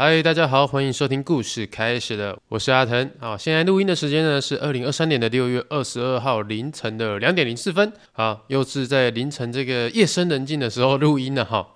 [0.00, 3.10] 嗨，大家好，欢迎收听故事开始了，我是阿腾。
[3.18, 7.92] 好，现在录音的时间呢是二零二三年的六月二十二号凌晨的两点零四分。
[8.12, 11.66] 好，又是在凌晨这个夜深人静的时候录音了哈。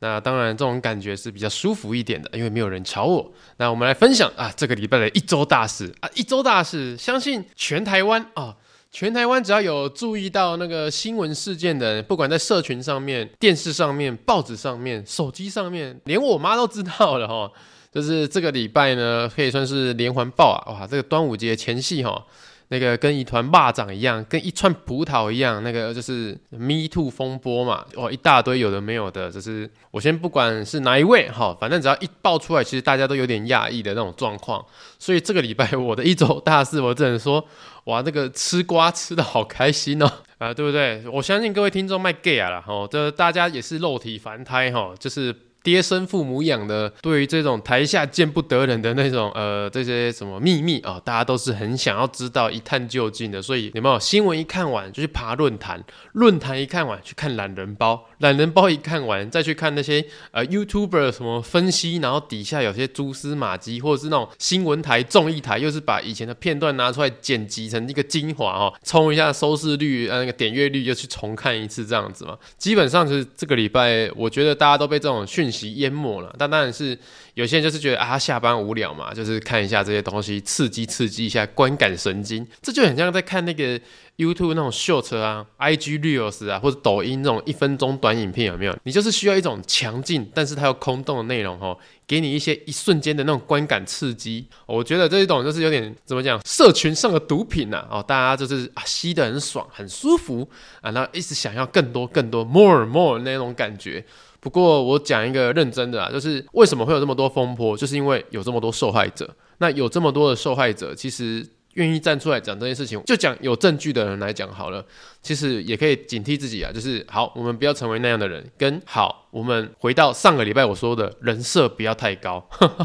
[0.00, 3.32] 那当然，这种感觉是比较舒服一点的，因为没有人吵我。
[3.56, 8.54] 那我们来分享啊，这个礼拜的一周大事啊，一周大事，相信全台湾啊，
[8.92, 17.50] 全台湾只要有注意到那个新闻事件的人，不管在社群上面、电视上面、报纸上面、手机上面，连我妈都知道了哈。
[17.92, 20.72] 就是这个礼拜呢，可以算是连环爆啊！
[20.72, 22.24] 哇，这个端午节前夕哈，
[22.68, 34.64] 那个跟一团蚂蚱一样，跟一串葡萄一样，那个就是 Me Too 风波嘛，哇，一大堆有的没有的，就是我先不管是哪一位哈，反正只要一爆出来，其实大家都有点讶异的那种状况。
[35.00, 37.44] 所以这个礼拜我的一周大事，我只能说，
[37.84, 41.02] 哇，那个吃瓜吃的好开心哦，啊，对不对？
[41.12, 45.34] 我相信各位听众卖 gay 啊啦，哈，这大家也是肉体凡胎哈，就是。
[45.62, 53.42] 爹生父母养的，对于这种台下见不得人的那种呃这些什么秘密啊、大家都是很想要知道一探究竟的。
[53.42, 60.02] 所以有没有新闻一看完就去爬论坛，论坛一看完去看懒人包，懒人包一看完再去看那些
[60.32, 72.38] 呃 YouTuber 什么分析，然后底下有些蛛丝马迹，或者是那种新闻台综艺台又是把以前的片段拿出来剪辑成一个精华哦，冲一下收视率呃那个点阅率又去重看一次这样子嘛。
[72.56, 75.49] 基本上是这个礼拜，我觉得大家都被这种讯。
[75.52, 76.98] 淹没了，但当然是
[77.34, 83.78] 有些人就是觉得啊，下班无聊嘛，就是看一下这些东西，刺激刺激一下观感神经，这就很像在看那个
[84.16, 88.76] YouTube 那种秀车啊、IG Reels 啊，或者抖音那种一分钟短影片，有没有？
[88.84, 91.76] 你就是需要一种强劲，但是它又空洞的内容哦，
[92.06, 94.46] 给你一些一瞬间的那种观感刺激。
[94.66, 100.46] 我觉得这一种就是有点怎么讲，社群上的毒品呐、啊，哦，大家就是啊吸得很爽，很舒服
[100.82, 104.04] 啊，然后一直想要更多更多 more more 那种感觉。
[104.40, 109.28] 不过我讲一个认真的啊，就是为什么会有这么多风波，就是因为有这么多受害者。
[109.58, 114.82] 那有这么多的受害者，其实愿意站出来讲这件事情，就讲有证据的人来讲好了。
[115.20, 118.42] 其实也可以警惕自己啊，就是好，我们不要成为那样的人。
[118.56, 122.42] 跟好，我们回到上个礼拜我说的人设不要太高。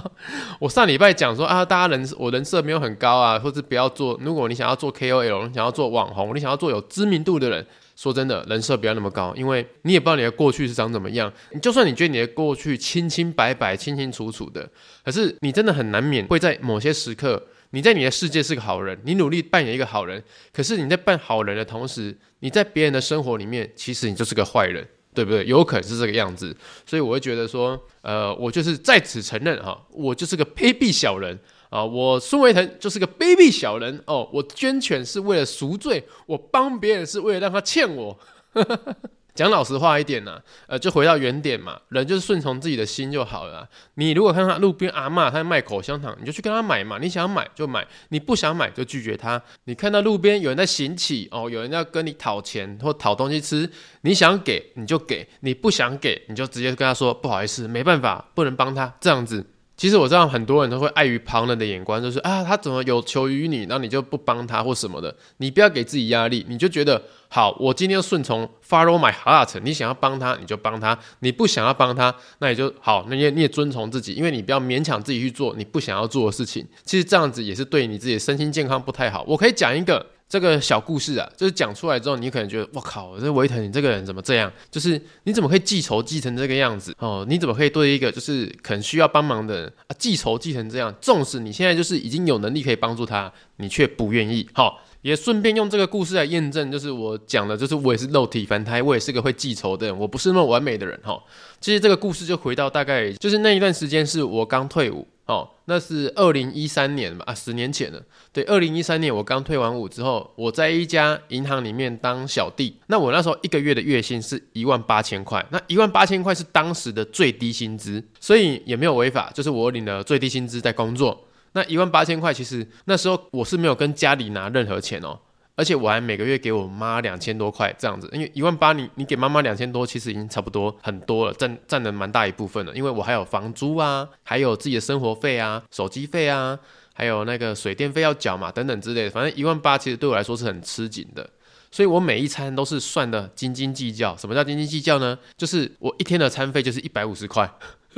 [0.60, 4.20] 我上礼拜讲说啊，大家人我人设没有很高啊，或者不要做。
[4.22, 7.66] 如果你想要做 KOL，你想要做网红，你想要做有知名度的人。
[7.96, 11.32] 说真的，人设不要那么高，因为你也不知道你的过去是长怎么样。
[11.54, 14.70] 你就算你觉得你的过去清清白白、清清楚楚的，
[15.04, 25.46] 可是你真的很难免会在某些时刻，你在你的世界是个好人，你努力扮演一个好人，可是你在扮好人的同时，你在别人的生活里面，其实你就是个坏人，对不对？
[25.46, 31.40] 有可能是这个样子，所以我会觉得说，呃，我就是在此承认哈，我就是个卑鄙小人。
[31.76, 34.30] 啊，我孙维腾就是个卑鄙小人哦！
[34.32, 38.18] 我捐钱是为了赎罪，我帮别人是为了让他欠我。
[39.36, 43.68] 讲老实话一点呢、呃，就回到原点嘛，人就是顺从自己的心就好了。
[43.96, 46.98] 你如果看到路边阿嬷他在卖口香糖，你就去跟他买嘛。
[47.02, 49.42] 你想买就买，你不想买就拒绝他。
[49.66, 53.70] 你看到路边有人在行乞哦，有人要跟你讨钱或讨东西吃，
[54.04, 59.46] 你想给你就给，你不想给你就直接跟他说不好意思，没办法，不能帮他这样子。
[59.78, 65.14] 其实我知道很多人都会碍于旁人的眼光，就是啊，他怎么有求于你，那你就不帮他或什么的。
[65.38, 69.60] 你不要给自己压力，你就觉得好，我今天顺从 follow my heart。
[69.64, 76.66] 你想要帮他，你就帮他；你不想要帮他，那也就好，那你也你也遵从自己，因为你不要勉强自己去做你不想要做的事情。
[76.84, 79.26] 其实这样子也是对你自己身心健康不太好。
[79.28, 80.06] 我可以讲一个。
[80.28, 84.52] 这个小故事啊，就是讲出来之后，你可能觉得，我靠，这维腾，你这个人怎么这样？
[84.72, 86.96] 就是你怎么可以记仇记成这个样子？
[86.98, 90.94] 哦，你怎么可以对一个就是可能需要帮忙的人啊记仇记成这样？
[91.00, 94.50] 纵使你现在就是已经有能力可以帮助他，你却不愿意。
[94.54, 101.00] 好、哦，也顺便用这个故事来验证，就是我讲的，就是我也是肉体凡胎，我也是个会记仇的人，我不是那么完美的人。
[101.04, 101.24] 哈、哦，
[101.62, 105.08] 其实这个故事就回到大概就是那一段时间，是我刚退伍。
[105.26, 108.00] 哦，那是二零一三年吧，啊，十年前了。
[108.32, 112.78] 对，二零一三年我刚退完伍之后，我在一家银行里面当小弟。
[112.88, 121.26] 那我那时候一个月的月薪是一万八千块，那一万八千块是当时的最低薪资，所以也没有违法，就是我领了最低薪资在工作。
[121.54, 125.18] 那一万八千块，其实那时候我是没有跟家里拿任何钱哦。
[125.56, 132.76] 而且我还每个月给我妈两千多块这样子，因为一万八你你给妈妈两千多，其实已经差不多很多了，占占了蛮大一部分了。
[132.76, 136.60] 因为我还有房租啊，还有自己的生活费啊、手机费啊，
[136.94, 139.10] 还有那个水电费要缴嘛，等等之类的。
[139.10, 141.30] 反正一万八其实对我来说是很吃紧的，
[141.72, 144.16] 所以我每一餐都是算的斤斤计较。
[144.18, 145.18] 什么叫斤斤计较呢？
[145.38, 147.50] 就是我一天的餐费就是一百五十块。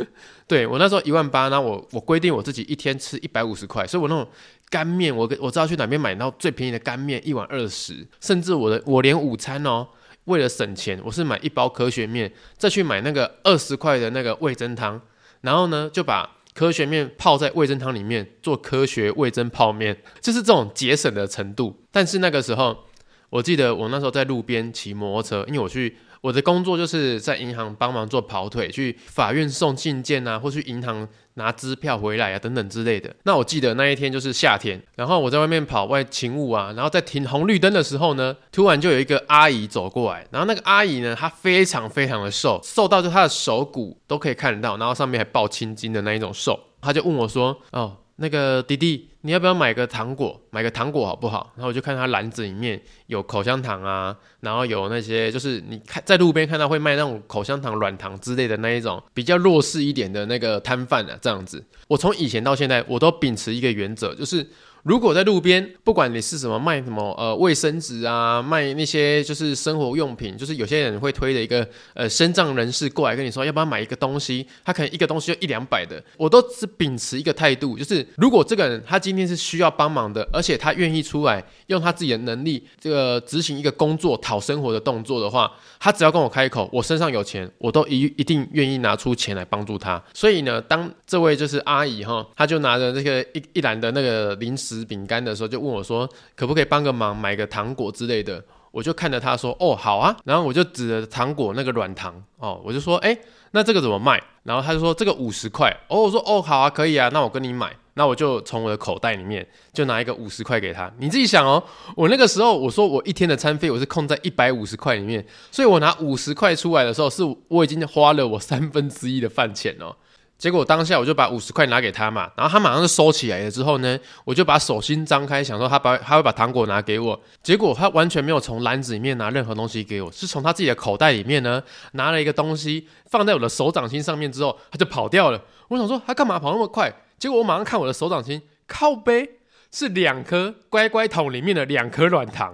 [0.48, 4.28] 对，我那时候一万八，然后我我规定我自己一天吃一百五十块，所以我那种
[4.70, 9.88] 干面，我我知道去哪边买到最便宜的干面，一碗二十，甚至我的我连午餐哦，
[10.26, 15.02] 为了省钱，我是买一包科学面，再去买那个二十块的那个味噌汤，
[15.42, 21.84] 然后呢就把科学面泡在味噌汤里面做科学味噌泡面，就是这种节省的程度。
[21.92, 22.86] 但是那个时候，
[23.30, 25.98] 我记得我那时候在路边骑摩托车，因为我去。
[26.22, 33.16] 我的工作就是在银行帮忙做跑腿，去法院送信件啊，或去银行拿支票回来啊，等等之类的。
[33.24, 50.40] 那我记得那一天就是夏天，然后我在外面跑外勤务啊，然后在停红绿灯的时候呢，突然就有一个阿姨走过来，然后那个阿姨呢，她非常非常的瘦，瘦到就她的手骨都可以看得到，然后上面还抱青筋的那一种瘦，她就问我说：“哦。”那个弟弟，你要不要买个糖果？
[50.52, 51.52] 买个糖果好不好？
[51.58, 61.62] 然后我就看他篮子里面有口香糖啊，然后有那些就是你看在路边看到会卖那种口香糖、软糖之类的那一种比较弱势一点的那个摊贩啊，这样子。
[61.90, 64.48] 我从以前到现在，我都秉持一个原则，就是。
[64.88, 85.52] 如果在路边，不管你是什么卖什么呃卫生纸啊，卖那些就是生活用品，就是有些人会推的一个呃身障人士过来跟你说要不要买一个东西，他可能一个东西就一两百的，我都是秉持一个态度，就是如果这个人他今天是需要帮忙的，而且他愿意出来用他自己的能力这个执行一个工作讨生活的动作的话，
[85.82, 90.02] 他只要跟我开口，我身上有钱，我都一一定愿意拿出钱来帮助他。
[90.14, 94.77] 所以呢，当这位就是阿姨哈，她就拿着这个一一篮的那个零食。
[94.86, 98.44] 饼干的时候就问我说，可不可以帮个忙，买个糖果之类的？
[98.72, 100.16] 我就看着他说，哦，好啊。
[100.26, 103.18] 然后我就指着糖果那个软糖，哦，我就说，哎，
[103.52, 104.22] 那这个怎么卖？
[104.44, 105.76] 然后他就说这个五十块。
[105.88, 107.76] 哦，我说，哦，好啊，可以啊，那我跟你买。
[107.96, 109.44] 那我就从我的口袋里面
[109.74, 110.92] 就拿一个五十块给他。
[111.00, 111.64] 你自己想哦，
[111.96, 119.96] 我那个时候我说我一天的餐费我是控在一百五十块里面，所以我拿五十块出来的时候，是我已经花了我三分之一的饭钱哦。
[120.38, 123.50] 结果当下我就把五十块拿给他嘛，然后他马上就收起来了。
[123.50, 127.20] 之后呢，我就把手心张开，想说他把他会把糖果拿给我。
[127.42, 131.62] 结果他完全没有从篮子里面拿任何东西给我，是从他自己的口袋里面呢
[131.94, 135.42] 拿了一个东西放在我的手掌心上面之后，他就跑掉了。
[135.70, 136.94] 我想说他干嘛跑那么快？
[137.18, 139.40] 结果我马上看我的手掌心，靠背
[139.72, 142.54] 是两颗乖乖桶里面的两颗软糖。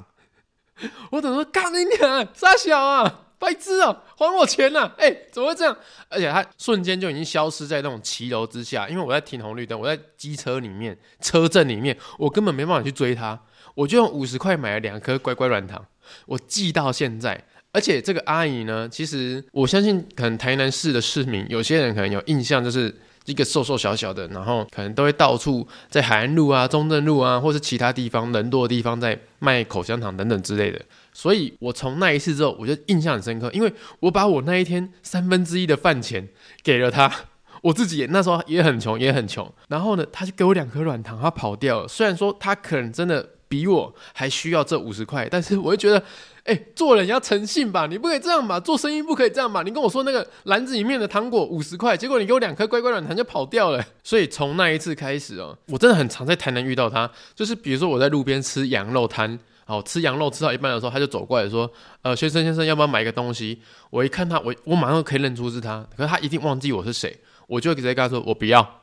[1.11, 3.19] 我等说干你娘，傻小啊！
[3.43, 4.95] 白痴哦，还我钱呐、啊！
[4.97, 5.77] 哎、怎么会这样？
[6.07, 13.37] 而且他瞬间就已经消失在那种骑楼之下，因为我在停红绿灯，我在机车里面、车阵里面，我根本没办法去追他。
[13.75, 15.83] 我就用五十块买了两颗乖乖软糖，
[16.25, 17.43] 我记到现在。
[17.73, 22.95] 而且这个阿姨呢，其实我相信，可能台南市的市民有些人可能有印象，就是
[23.25, 30.79] 一个瘦瘦小小的，然后可能都会到处在海安路啊、中正路啊，或是其他地方人多的地方在卖口香糖等等之类的。
[31.13, 36.27] 所以，我从那一次之后，我就印象很深刻，因为我把我那一天三分之一的饭钱
[36.63, 37.11] 给了他，
[37.61, 39.49] 我自己那时候也很穷，也很穷。
[39.69, 41.87] 然后呢，他就给我两颗软糖，他跑掉了。
[41.87, 46.03] 虽然说他可能真的比我还需要这五十块，但是我就觉得，
[46.45, 49.61] 哎、做人要诚信吧，你不可以这样吧，做生意不可以这样吧。
[49.61, 53.85] 你跟我说那个篮子里面的糖果五十块，结果你给我两颗乖乖软糖就跑掉了。
[54.03, 59.39] 所以从那一次开始哦，我真的很常在台南遇到他，就是比如说我在路边吃羊肉摊。
[59.65, 61.71] 好，吃羊肉吃到一半的时候，他就走过来说
[62.03, 67.17] ：“呃，先生先生，要不要买一个东西？”我一看他，我我马上可以认出是他，可是他一定忘记我是谁，
[67.47, 68.81] 我就直接跟他说：“我不要。”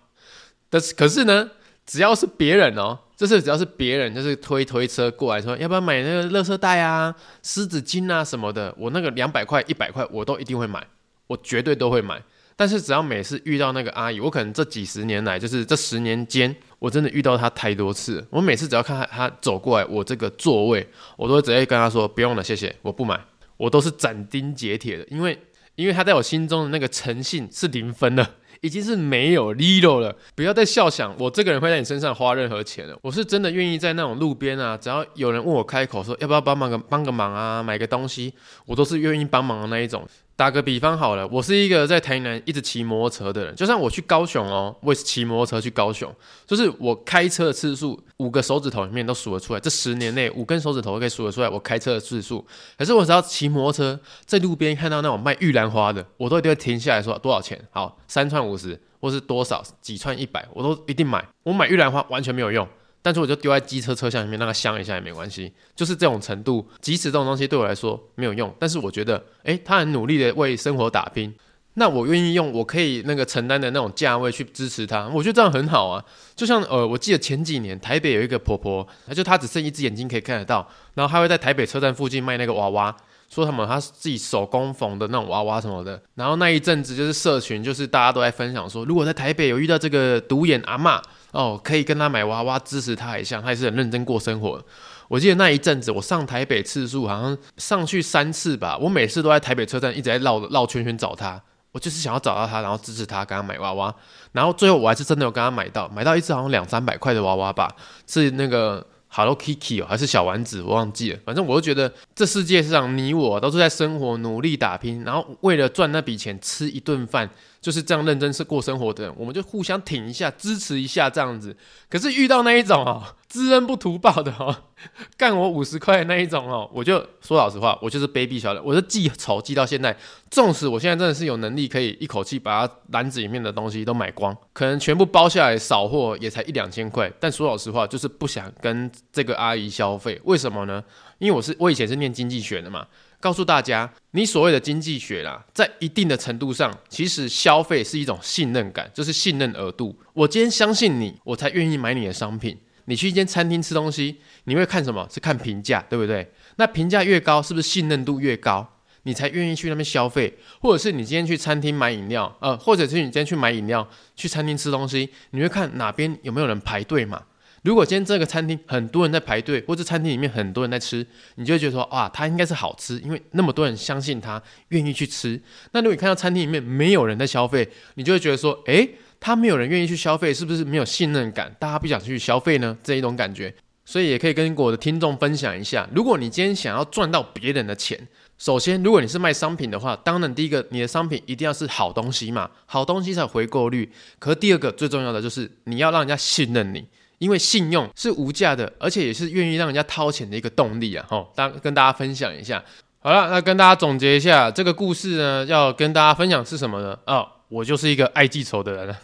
[0.71, 1.51] 但是可是呢，
[1.85, 10.87] 只要是别人哦，就是只要是别人，就是推推车过来说：“要不要买那个垃圾袋啊、湿纸巾啊什么的？”我那个两百块、一百块，我都一定会买，
[11.27, 12.23] 我绝对都会买。
[12.61, 16.55] 但是只要每次遇到那个阿姨，我可能这几十年来，就是这十年间。
[16.79, 20.87] 我真的遇到她太多次，我每次只要看他他走过来，我这个座位，
[21.17, 23.19] 我都会直接跟她说不用了，谢谢，我不买，
[23.57, 25.39] 我都是斩钉截铁的，因为
[25.75, 38.35] 因为她在我心中的那个诚信是零分了，已经是没有 zero 了，不要再笑想我这个人会在你身上花任何钱了，我是真的愿意在那种路边啊，只要有人问我开口说要不要帮忙个帮个忙啊，买个东西，
[38.67, 40.07] 我都是愿意帮忙的那一种。
[40.41, 46.11] 打个比方好了，我是一个在台南一直骑摩托车的人，就算我去高雄哦，我也是骑摩托车去高雄，
[46.47, 52.43] 就是我开车的次数五个手指头里面都数得出来，这十年内五根手指头可以数得出来我开车的次数。
[52.79, 57.61] 可是我只要骑摩托车在路边看到那种卖玉兰花的，我都一定会停下来说多少钱？
[57.71, 61.23] 好，三串五十，或是多少几串一百，我都一定买。
[61.43, 62.67] 我买玉兰花完全没有用。
[63.03, 66.67] 但是我就丢在机车车厢里面，让它香一下也没关系，就是这种程度。
[66.81, 71.35] 即使这种东西对我来说没有用，但是我觉得，诶，他很努力的为生活打拼，
[71.75, 76.05] 那我愿意用我可以那个承担的那种价位去支持他，我觉得这样很好啊。
[76.37, 82.95] 就像呃，我记得前几年台北有一个婆婆，她就她只剩一只眼睛可以看得到，然后她会在台北车站附近卖那个娃娃。
[83.33, 94.61] 说什么他自己手工缝的那种娃娃什么的，然后那一阵子就是社群，就是大家都在分享说，如果在台北有遇到这个独眼阿嬷哦，可以跟他买娃娃支持他一下，他也是很认真过生活。
[95.09, 101.41] 我记得那一阵子我上台北次数好像上去三次吧，我每次都在台北车站一直在绕绕圈圈找他。
[101.73, 103.95] 我就是想要找到他，然后支持他，跟他买娃娃。
[104.33, 107.73] 然后最后我还是真的有跟他买到，买到一只好像两三百块的娃娃吧，
[108.09, 111.19] 是那个 Hello Kitty 哦，还是小丸子，我忘记了。
[111.25, 117.29] 反正我就觉得这世界上你我都是在生活努力打拼，然后为了赚那笔钱吃一顿饭。
[117.61, 121.55] 就是这样认真是过生活的人，我们就互相挺一下，支持一下这样子。
[121.91, 124.57] 可是遇到那一种哦，知恩不图报的哦，
[125.19, 129.95] 干我五十块那一种哦，我就说老实话，我就是卑鄙小人，我就记仇记到现在。
[130.31, 140.19] 纵使我现在真的是有能力可以一口气把他篮子里面的东西都买光，可能全部包下来扫货也才一两千块，但说老实话，就是不想跟这个阿姨消费。
[140.25, 140.83] 为什么呢？
[141.19, 142.87] 因为我是我以前是念经济学的嘛。
[143.21, 149.95] 告诉大家，你所谓的经济学啦，在一定的程度上，其实消费是一种信任感，就是信任额度。
[150.15, 152.59] 我今天相信你，我才愿意买你的商品。
[152.87, 155.07] 你去一间餐厅吃东西，你会看什么？
[155.13, 156.33] 是看评价，对不对？
[156.57, 158.67] 那评价越高，是不是信任度越高？
[159.03, 160.37] 你才愿意去那边消费。
[160.61, 163.87] 或者是你今天去餐厅买饮料，呃，或者是你今天去买饮料，
[164.17, 167.23] 去餐厅吃东西，你会看哪边有没有人排队嘛？
[167.63, 175.41] 如果今天这个餐厅很多人在排队，或者餐厅里面很多人在吃，你就会觉得说，哇，它应该是好吃，因为那么多人相信它，愿意去吃。
[175.73, 178.89] 那如果你看到餐厅里面没有人在消费，你就会觉得说，诶，
[179.19, 181.55] 他没有人愿意去消费，是不是没有信任感？
[181.59, 182.77] 大家不想去消费呢？
[182.83, 183.55] 这一种感觉。
[183.85, 187.99] 所以也可以跟我的听众分享一下，如果你今天想要赚到别人的钱，
[188.39, 193.91] 首先，如果你是卖商品的话，当然第一个，你的商品一定要是好东西嘛，好东西才有回购率。
[194.19, 196.87] 可是第二个最重要的就是你要让人家信任你。
[197.21, 201.05] 因为信用是无价的，而且也是愿意让人家掏钱的一个动力啊！
[201.07, 202.65] 吼，当跟大家分享一下。
[202.99, 206.99] 好了，那跟大家总结一下这个故事呢，要跟大家分享是什么呢？
[207.07, 208.97] 哦，我就是一个爱记仇的人。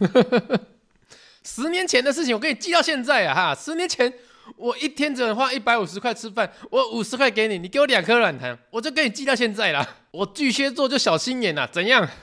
[1.45, 3.35] 十年前的事情，我给你记到现在啊！
[3.35, 4.11] 哈，十年前
[4.57, 9.87] 我一天只能花一百五十块吃饭，我五十块给你，你给我两颗软糖，我就给你记到现在了。
[10.11, 12.09] 我巨蟹座就小心眼呐，怎样？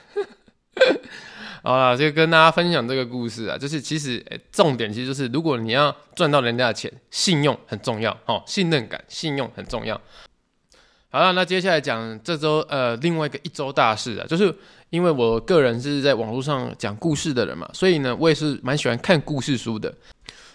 [1.66, 9.98] 好了，就跟大家分享这个故事啊，就是其实、重点其实就是，如果你要赚到人家的钱，信用很重要哦，信任感、信用很重要。
[11.08, 14.54] 好了，那接下来讲这周呃另外一个一周大事啊，就是
[14.90, 19.90] 因为我个人是在网络上讲故事的人嘛，所以呢，我也是蛮喜欢看故事书的。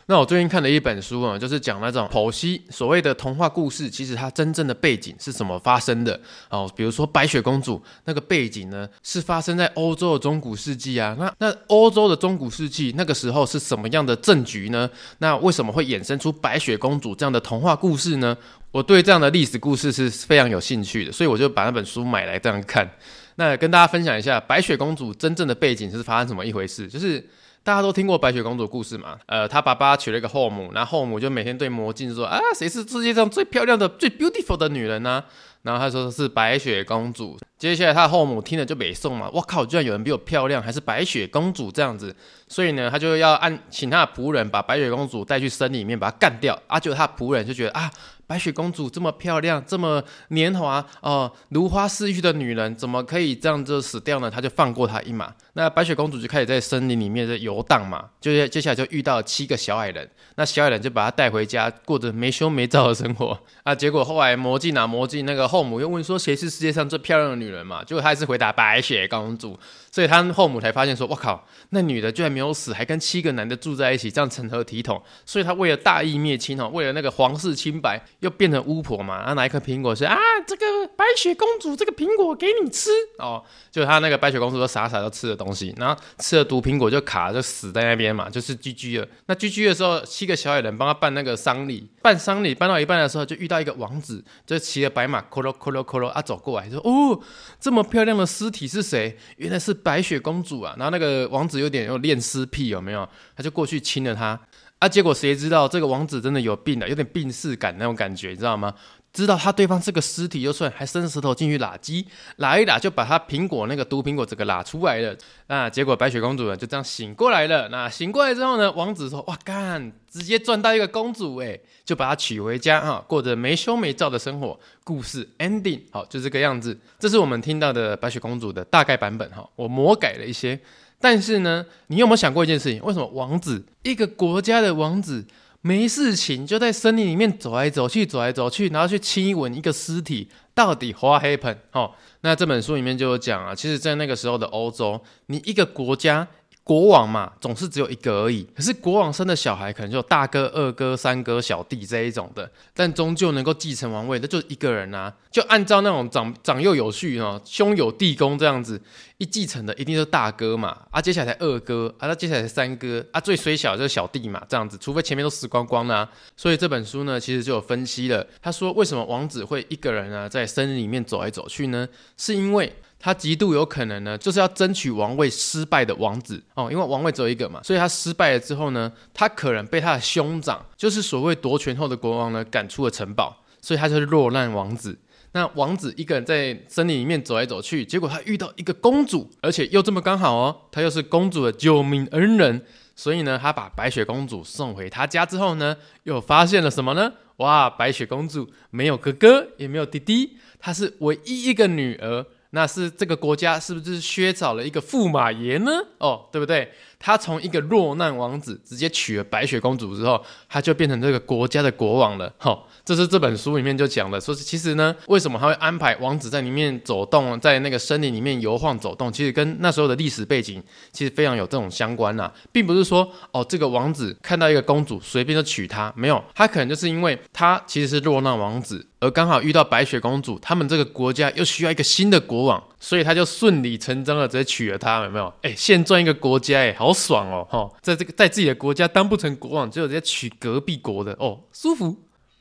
[0.10, 6.68] 那我最近看了一本书啊，就是讲那种剖析所谓的童话故事，其实它真正的背景是怎么发生的哦。
[6.76, 11.16] 比如说白雪公主那个背景呢，是发生在欧洲的中古世纪啊。
[11.20, 14.90] 那那欧洲的中古世纪那个时候是什么样的政局呢？
[15.20, 18.36] 那为什么会衍生出白雪公主这样的童话故事呢？
[18.72, 22.90] 我对这样的历史故事是非常有兴趣的，所以我就把那本书买来这样看。
[23.36, 27.24] 那跟大家分享一下白雪公主真正的背景是发生什么一回事，就是。
[27.64, 29.18] 大家都听过白雪公主的故事嘛？
[29.28, 35.24] 呃，她爸爸娶了一个后母，然后后母就每天对魔镜说：“啊，谁是世界上最漂亮的、最 beautiful 的女人呢？”
[35.62, 37.38] 然后她说是白雪公主。
[37.58, 42.16] 接下来她的后母听了就北宋嘛，我靠，居然有人比我漂亮，还是白雪公主这样子。
[42.48, 46.58] 所以呢，他就要按请他的仆人把白雪公主带去森林里面把她干掉。
[46.68, 47.92] 啊，结果他的仆人就觉得啊。
[48.30, 54.30] 白雪公主这么漂亮，这么年华哦，如花似玉的女人，怎么可以这样就死掉呢？
[54.30, 55.34] 他就放过她一马。
[55.54, 63.74] 那白雪公主就开始在森林里面在游荡嘛，就接下来就遇到七个小矮人，那小矮人就把她带回家，过着没羞没臊的生活啊。
[63.74, 67.84] 结果后来魔镜啊魔镜，那个后母又问说，谁是世界上最漂亮的女人嘛？
[67.84, 69.60] 结果她还是回答白雪公主。
[69.92, 79.18] 所以他后母才发现说：“我靠，那女的居然没有死，还跟七个男的住在一起，这样成何体统？”所以他为了大义灭亲哦，为了那个皇室清白，又变成巫婆嘛。
[79.20, 80.16] 然后拿一颗苹果说：“啊，
[80.46, 80.66] 这个
[80.96, 89.08] 白雪公主，这个苹果给你吃哦。”就他那个白雪公主都傻傻都吃了东西，然后吃了毒苹果就卡就死在那边嘛，就是 GG 了。
[89.26, 97.20] 那 GG 的时候，七个小矮人帮他办那个丧礼，办丧礼办到一半的时候，就遇到一个王子，就骑着白马，咯咯咯咯咯咯啊走过来，说：“哦，
[97.60, 99.18] 这么漂亮的尸体是谁？
[99.38, 103.08] 原来是。”白雪公主啊，然后那个王子有点有恋尸癖，有没有？
[103.36, 104.40] 他就过去亲了她
[104.80, 108.74] 啊，结果谁知道这个王子真的有病了，有点病逝感那种感觉，你知道吗？
[109.12, 112.06] 知道他对方是个尸体就算，还伸舌头进去拉鸡，
[112.38, 115.16] 拉一拉就把他苹果那个毒苹果这个拉出来了。
[115.48, 117.68] 那结果白雪公主呢就这样醒过来了。
[117.70, 126.78] 那醒过来之后呢，王子说：“哇干，直接赚到一个公主哎，就把她娶回家哈，过着没羞没臊的生活。”故事 ending 好就这个样子。
[127.00, 130.60] 这是我们听到的白雪公主的大概版本哈，我魔改了一些。
[131.02, 132.80] 但是呢，你有没有想过一件事情？
[132.84, 135.26] 为什么王子一个国家的王子？
[135.62, 141.58] 没事情就在森林里面走来走去，走来走去，然后去亲吻一个尸体，到底 what happened？
[141.74, 146.26] 哦，那这本书里面就有讲啊，其实，在那个时候的欧洲，你一个国家
[146.70, 148.48] 国王嘛，总是只有一个而已。
[148.56, 155.12] 可是国王生的小孩可能就有大哥、二哥、三哥、小弟这一种的，但终究能够继承王位的就一个人啊。
[155.32, 158.80] 就按照那种长长幼有序哦，兄友弟恭这样子，
[159.18, 166.08] 一继承的一定是大哥嘛，啊，接下来才二哥，啊，那接下来才三哥，啊，最衰小就是小弟嘛，这样子，除非前面都死光光啦。
[166.38, 171.90] 所以这本书呢，其实就有分析了，他说为什么王子会一个人啊在森林里面走来走去呢？
[172.16, 172.72] 是因为。
[173.00, 185.00] 他极度有可能呢，就是要争取王位失败的王子哦，因为王位只有一个嘛，所以他失败了之后呢，他可能被他的兄长，就是所谓夺权后的国王呢赶出了城堡，所以他就是落难王子。
[185.32, 192.66] 那王子一个人在森林里面走来走去，结果他遇到一个公主，而且又这么刚好哦，他又是公主的救命恩人，
[192.96, 197.14] 所以呢，他把白雪公主送回他家之后呢，又发现了什么呢？
[197.38, 202.26] 哇，白雪公主没有哥哥，也没有弟弟，她是唯一一个女儿。
[202.52, 205.72] 那是这个国家是不是缺少了一个驸马爷呢？
[206.00, 206.72] 哦，对不对？
[206.98, 212.34] 他从一个落难王子直接娶了白雪公主之后，他就变成这个国家的国王了。
[212.38, 219.14] 吼、这是这本书里面就讲的，说是其实呢，为什么他会安排王子在里面走动，在那个森林里面游晃走动？
[219.14, 220.60] 其实跟那时候的历史背景
[220.92, 228.84] 其实非常有这种相关呐、啊，并不是说哦，这个王子看到一个公主随便就娶她，没有，他可能就是因为他其实是落难王子。
[229.00, 235.32] 而刚好遇到白雪公主，他们这个国家又需要一个新的国王，所以他就顺理成章的直接娶了她，有没有？
[235.44, 237.48] 哎，现赚一个国家，哎，好爽哦！
[237.52, 241.96] 哈，在这个在自己的国家当不成国王，只有直接娶隔壁国的，哦，舒服。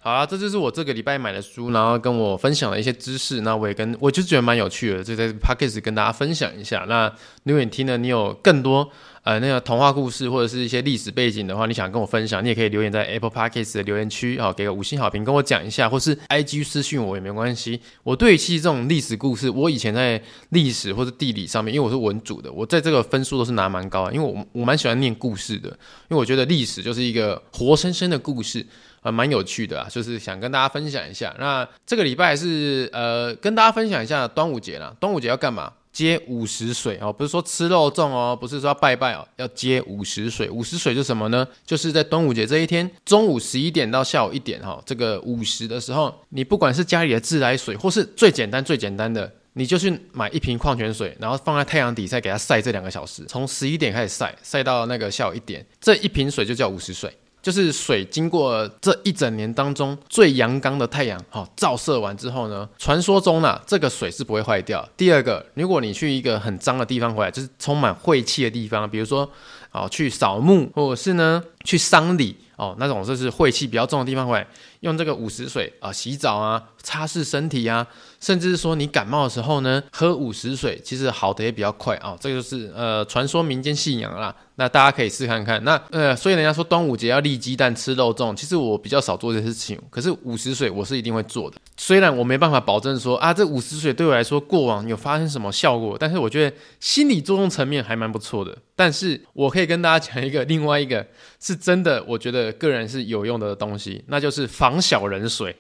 [0.09, 6.87] 好啦，这就是我这个礼拜买的书，然后跟我分享了一些知识，那我也跟我就觉得蛮有趣的，就在 Podcast 跟大家分享一下。
[6.89, 7.13] 那
[7.43, 8.91] 如果你听了，你有更多。
[9.25, 17.79] 呃，那个童话故事或者是一些历史背景的话，你想跟我分享，你也可以留言在 Apple Podcast 的留言区，好，给个五星好评，跟我讲一下，或是 IG 私讯我也没关系。
[18.05, 25.69] 我对其实这种历史故事，我以前在历史或者地理上面，因为我是文组的，我在这个分数都是拿蛮高的，因为我我蛮喜欢念故事的，
[26.09, 28.65] 因为我觉得历史就是一个活生生的故事，
[29.03, 31.35] 呃，蛮有趣的啊，就是想跟大家分享一下。
[31.39, 35.73] 那这个礼拜是呃，跟大家分享一下端午节啦，端午节要干嘛？
[35.91, 40.49] 接午时水哦，不是说吃肉粽哦，不是说拜拜哦，要接午时水。
[40.49, 41.45] 午时水是什么呢？
[41.67, 57.13] 就是在端午节这一天中午十一点到下午一点哈，这个午时的时候，你不管是家里的自来水，或是最简单最简单的，你就去买一瓶矿泉水，然后放在太阳底下给它晒这两个小时，从十一点开始晒，晒到那个下午一点，这一瓶水就叫午时水。
[57.49, 64.87] 就是水经过这一整年当中最阳刚的太阳，好照射完之后呢，传说中呢，这个水是不会坏掉。
[64.99, 69.27] 第二个，如果你去一个很脏的地方回来，就是充满晦气的地方，比如说，
[69.73, 74.47] 哦，去扫墓，或者是呢，去丧礼，哦，那种就是晦气比较重的地方回来，
[74.81, 77.87] 用这个午时水啊洗澡啊，擦拭身体啊。
[78.21, 84.35] 甚至是说你感冒的时候呢，喝午时水，其实好的也比较快啊、这个就是呃传说民间信仰啦。
[84.57, 85.63] 那大家可以试看看。
[85.63, 89.81] 那呃，所以人家说端午节要立鸡蛋吃肉粽，其实我比较少做这些事情。
[89.89, 91.57] 可是午时水我是一定会做的。
[91.77, 98.59] 虽然我没办法保证说啊，这午时水对我来说过往有发生什么效果，但是我觉得心理作用层面还蛮不错的。
[98.75, 101.07] 但是我可以跟大家讲一个另外一个
[101.39, 105.57] 是真的，我觉得个人是有用的东西，那就是发防小人水。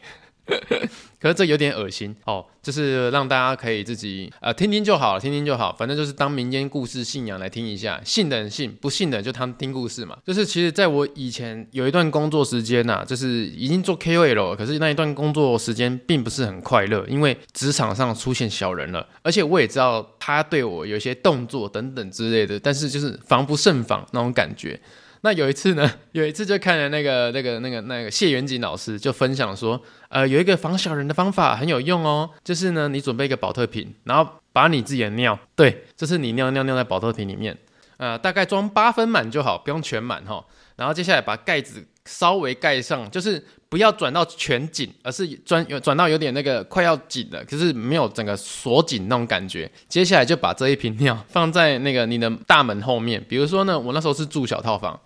[1.21, 10.16] 可是这有点恶心哦，就是让大家可以自己呃听听就好，听听就好，反正就是当民间故事信仰来听一下，信的人信，不信的人就当听故事嘛。
[10.25, 24.81] 就是其实在我以前有一段工作时间呐、啊，就是已经做 KOL 了，可是那一段工作时间并不是很快乐，因为职场上出现小人了，而且我也知道他对我有一些动作等等之类的，但是就是防不胜防那种感觉。
[25.23, 37.57] 那有一次呢， 有一次就看了那个、那个、那个、那个谢元景老师就分享说，呃，有一个防小人的方法很有用哦，就是呢，你准备一个保特瓶，然后把你自己的尿，对，就是你尿尿尿在保特瓶里面，
[37.97, 40.45] 呃，大概装八分满就好，不用全满哈。
[40.77, 49.69] 然后接下来把盖子稍微盖上，就是不要转到全紧，而是转有转到有点那个快要紧了，可是没有整个锁紧那种感觉。
[49.89, 54.99] 接下来就把这一瓶尿放在那个你的大门后面，比如说呢，我那时候是住小套房。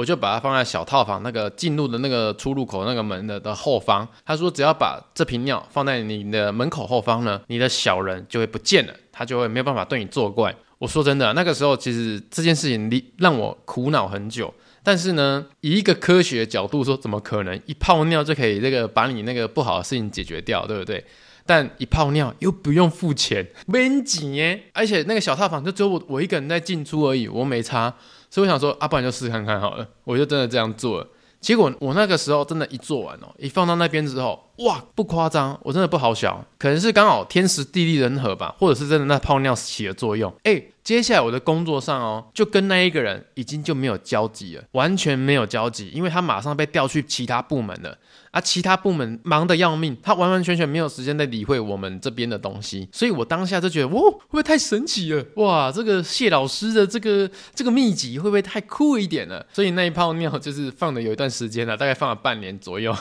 [0.00, 4.08] 我就把它放在小套房那个进入的那个出入口那个门的的后方。
[4.24, 10.56] 他说，只要把这瓶尿放在你的门口后方呢，你的小人就会不见了，他就会没有办法对你作怪。
[10.78, 14.54] 我说真的，那个时候其实这件事情让我苦恼很久。
[14.82, 21.04] 但是呢，以一个科学角度说，怎么可能一泡尿就可以这个把你那个不好的事情解决掉，对不对？
[21.44, 27.92] 但一泡尿又不用付钱，没钱耶，而且那个小套房就只有我我一个人在进出而已，我没差。
[28.30, 29.86] 所以我想说，啊，不然就试看看好了。
[30.04, 31.06] 我就真的这样做了。
[31.40, 40.30] 结果我那个时候真的，一做完哦，一放到那边之后，哇，不夸张，我真的不好小，可能是刚好天时地利人和吧，或者是真的那泡尿起了作用。
[40.44, 47.96] 哎，接下来我的工作上哦，就跟那一个人已经就没有交集了，完全没有交集，因为他马上被调去其他部门了。
[48.30, 55.24] 啊，其他部门忙得要命，他完完全全没有时间在理会我们这边的东西，所以我当下就觉得，哇，会不会太神奇了？
[55.34, 59.44] 哇，这个谢老师的这个这个秘籍会不会太酷一点了？
[59.52, 62.96] 所以那一泡尿就是放了有一段时间了，大概放了半年左右，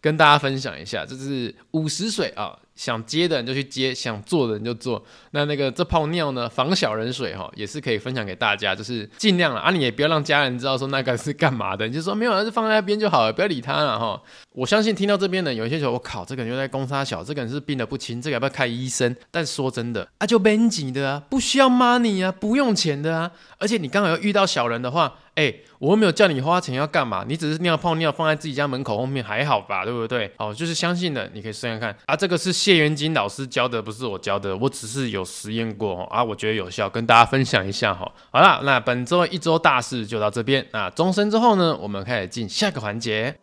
[0.00, 2.58] 跟大家分享一下，这是五十水啊。
[2.74, 5.04] 想接的人就去接，想做的人就做。
[5.32, 14.22] 那那个这泡尿呢，防小人水哈，也是可以分享给大家，就是尽量啊，你也不要让家人知道说那个是干嘛的，你就说没有，那就放在那边就好了，不要理他了哈。
[14.54, 19.14] 我相信听到这边的有一些说，我靠，这个人又在攻杀小，这个人是病得不轻，这个要不要开医生？
[19.30, 25.14] 但说真的啊，就免钱的啊，不需要 money 啊，不用钱的啊，而且你刚好又遇到小人的话。
[25.34, 27.24] 哎、我又没有叫你花钱要干嘛？
[27.26, 29.82] 你只是尿泡尿放在自己家门口后面，还好吧？
[29.82, 30.30] 对不对？
[30.36, 32.14] 哦，就是相信的，你可以试试看啊。
[32.14, 38.12] 这个是谢元金老师教的，不是我教的，我只是有实验过啊，我觉得有效，跟大家分享一下哈。
[38.30, 40.66] 好了，那本周一周大事就到这边。
[40.70, 43.34] 那钟声之后呢，我们开始进下个环节。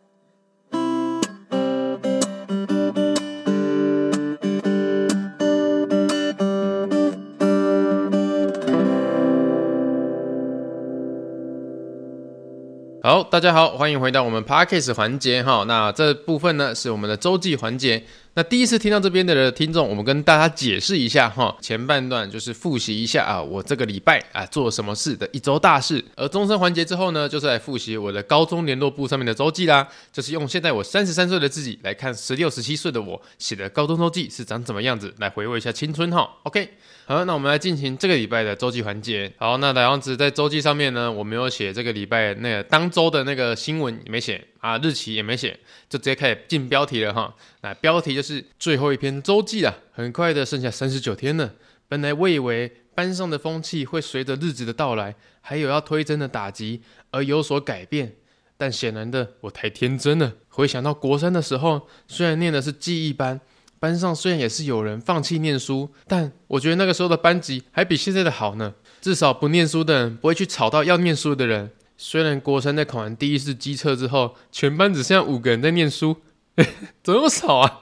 [13.09, 15.63] 好，大家好，欢迎回到我们 Parkes 环节哈。
[15.67, 18.03] 那这部分呢是我们的周记环节。
[18.35, 21.53] 那第一次听到这边的听众，我们跟大家解释一下哈。
[21.59, 26.03] 前半段就是复习一下啊，我这个礼拜啊做什么事的一周大事。
[26.15, 29.85] 而终身环节之后呢，就是来复习我的高中联络簿上面的周记啦。
[30.13, 36.29] 就是用现在我三十三岁的自己来看十六、十七岁的我写的高中周记是长怎么样子，来回味一下青春哈。
[36.43, 36.69] OK。
[37.07, 39.29] 好，那我们来进行这个礼拜的周记环节。
[39.37, 47.33] 好，那老样子在周记上面呢，我没有写这个礼拜那个当周的那个新闻没写啊，日期也没写，就直接开始进标题了哈。
[47.61, 51.53] 那标题就是最后一篇周记了，很快的剩下三十九天了。
[51.87, 58.15] 本来我以为班上的风气会随着日子的到来，还有要推甄的打击而有所改变，
[58.57, 60.33] 但显然的我太天真了。
[60.49, 63.39] 回想到国三的时候，虽然念的是记忆班。
[63.81, 68.73] 班上虽然也是有人放弃念书，但我觉得那个时候的班级还比现在的好呢。
[68.99, 71.71] 至少不念书的人不会去吵到要念书的人。
[72.01, 76.15] 虽然国三在考完第一次机测之后，全班只剩下五个人在念书，
[77.03, 77.81] 怎么那么少啊？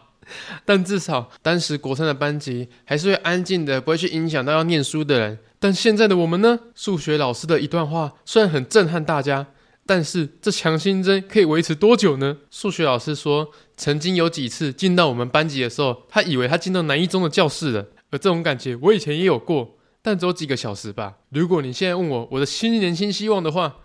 [0.66, 5.38] 但至少当时国三的班级还是会安静的，不会去影响到要念书的人。
[5.60, 6.60] 但现在的我们呢？
[6.74, 9.46] 数学老师的一段话虽然很震撼大家。
[9.86, 12.40] 但是这强心针可以维持多久呢？
[12.52, 17.86] 数学老师说，曾经有几次进到我们班级的时候，他以为他进到南一中的教室了。
[18.10, 21.14] 而这种感觉我以前也有过，但只有几个小时吧。
[21.30, 23.78] 如果你现在问我我的新年新希望的话，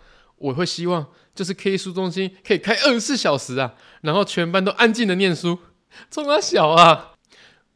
[0.43, 5.57] 我会希望就是 K 书中心可以开二十四小时啊，然后全班都安静的念书。
[6.11, 7.13] 冲三小啊！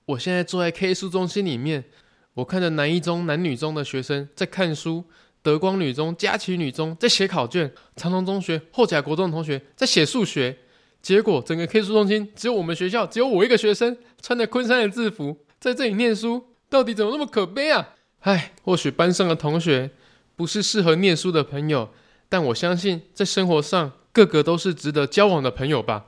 [0.05, 1.85] 我现在坐在 K 书中心里面，
[2.33, 5.05] 我看着男一中男女中的学生在看书。
[5.43, 10.57] 德光女中、佳琪女中在写考卷，长隆中学、后甲国中的同学在写数学。
[11.01, 17.93] 结果整个 K 书中心只有我们学校，只有我一个学生穿着昆山的制服在这里念书，到底怎么那么可悲啊？
[18.21, 19.91] 唉，或许班上的同学
[20.35, 21.93] 不是适合念书的朋友，
[22.29, 26.05] 但我相信在生活上个个都是值得交往的朋友吧。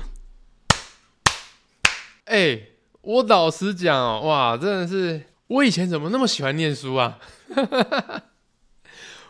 [2.25, 2.61] 哎，
[3.01, 7.17] 我老实讲，哇，真的是我以前怎么那么喜欢念书啊？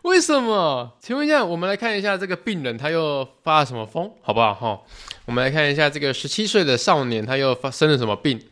[0.03, 0.97] 为什么？
[0.99, 4.53] 请问一下，我们来看一下这个病人他又发了什么疯，好不好？
[4.53, 4.81] 哈，
[5.25, 8.48] 我们来看一下这个十七岁的少年他又发生了什么病。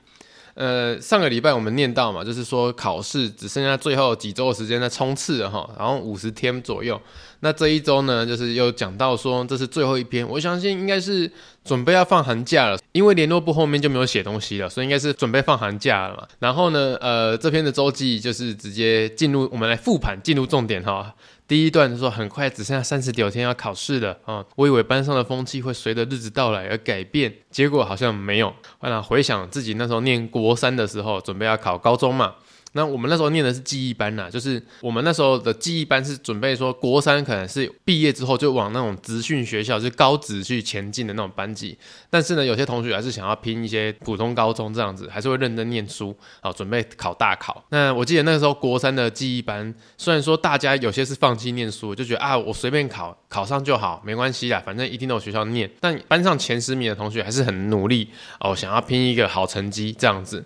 [0.58, 7.00] 呃，上个礼拜我们念到嘛，就是说考试只剩下最后几周的时间在冲刺了哈，然后五十天左右。
[7.42, 11.32] 那这一周呢，就是又讲到说这是最后一篇，我相信应该是
[11.64, 16.28] 准备要放寒假了，因为联络部后面就没有写东西了，所以应该是准备放寒假了嘛。
[16.40, 21.14] 然后呢，呃，这篇的周记就是直接进入我们来复盘，进入重点哈。
[21.48, 24.46] 第一段就说很快只剩下三十九天要考试了啊！
[24.56, 28.54] 我以为班上的风气会随着日子到来而改变，结果好像没有。
[28.82, 32.36] 那回想自己那时候念国三的时候，准备要考高中嘛。
[32.74, 41.78] 那我们那时候念的是记忆班呐，就是我们那时候的记忆班是准备说国三可能是毕业之后就往那种职训学校，就是高职去前进的那种班级。
[42.10, 47.64] 但是呢，有些同学还是想要拼一些普通高中这样子，还是会认真念书，好准备考大考。
[47.70, 55.70] 那我记得那个时候国三的记忆班，虽然说大家有些是放弃念书，就觉得啊我随便考考上就好，没关系啦，反正一定都有学校念。
[55.80, 60.46] 但班上前十名的同学还是很努力哦，想要拼一个好成绩这样子。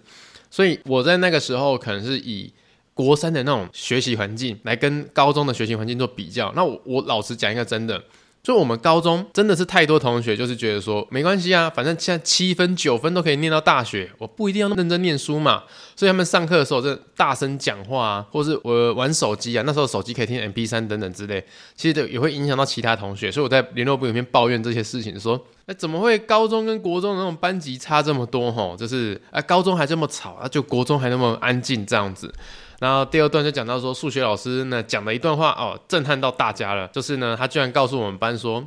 [0.51, 2.53] 所以我在那个时候可能是以
[2.93, 6.51] 国三的那种学习环境来跟高中的学习环境做比较。
[6.55, 8.03] 那我我老实讲一个真的，
[8.43, 15.63] 就我们高中真的是太多同学就是觉得说没关系啊，反正现在七分九分都可以念到大学，我不一定要认真念书嘛。
[15.95, 21.43] 所以他们上课的时候就大声讲话啊，或是我玩手机啊，那时候手机可以听 MP3 等等之类，
[21.75, 23.31] 其实也会影响到其他同学。
[23.31, 25.39] 所以我在联络部里面抱怨这些事情，说
[25.73, 28.75] 怎么会高中跟国中的那种班级差这么多吼？
[28.75, 32.33] 就是啊高中还这么吵啊，就国中还那么安静这样子。
[32.79, 36.87] 然后第二段就讲到说，数学老师呢讲了一段话哦，震撼到大家了。
[36.87, 38.65] 就是呢，他居然告诉我们班说，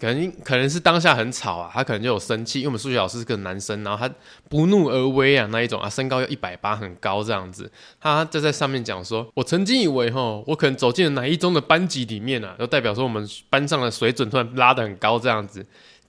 [0.00, 4.12] 可能可能是当下很吵啊，他可能就有生气，因为我们数学老师是个男生，然后他
[4.48, 7.70] 不怒而威啊那一种啊，身高要一百八，很高这样子。
[8.00, 15.64] 他就在上面讲说，我曾经以为哈，我可能走进了哪一中的班级里面啊，就代表说我们班上的水准突然拉得很高这样子。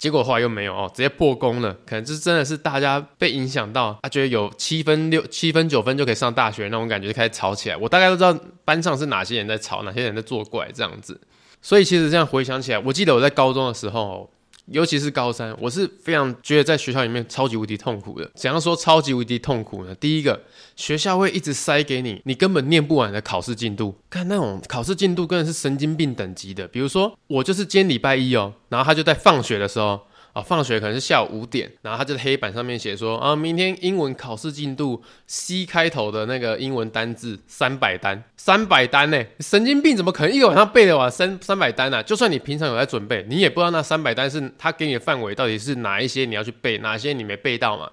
[0.05, 1.75] 结果后来又没有哦，直接破功了。
[1.83, 7.75] 可能这真的是大家被影响到，他觉得有七分六、七分九分就可以上大学那种感觉，就开始吵起来。
[7.75, 8.31] 我大概都知道
[8.63, 11.19] 班上是哪些人在吵，哪些人在作怪这样子。
[11.59, 14.29] 所以其实这样回想起来，我记得我在高中的时候。
[14.67, 18.29] 尤其是高三，我是非常觉得在学校里面超级无敌痛苦的。
[18.35, 19.93] 怎样说超级无敌痛苦呢？
[19.95, 20.41] 第一个，
[20.75, 23.95] 学校会一直塞给你，你根本念不完的考试进度。
[24.09, 26.67] 看那种考试进度，根本是神经病等级的。
[26.67, 30.01] 比如说，我就是今天礼拜一哦，然后他就在放学的时候。
[30.35, 39.23] 啊，放学可能是下午五点，然后他就在黑板上面写说啊，明天英文考试进度 C 开头的那个英文单字三百单，三百单呢？
[39.39, 42.03] 神经病怎么可能一个晚上背得完三三百单呢？
[42.03, 47.89] 就算你平常有在准备，你也不知道那三百单是他给你的范围到底是哪一些你要去背，哪些你没背到嘛？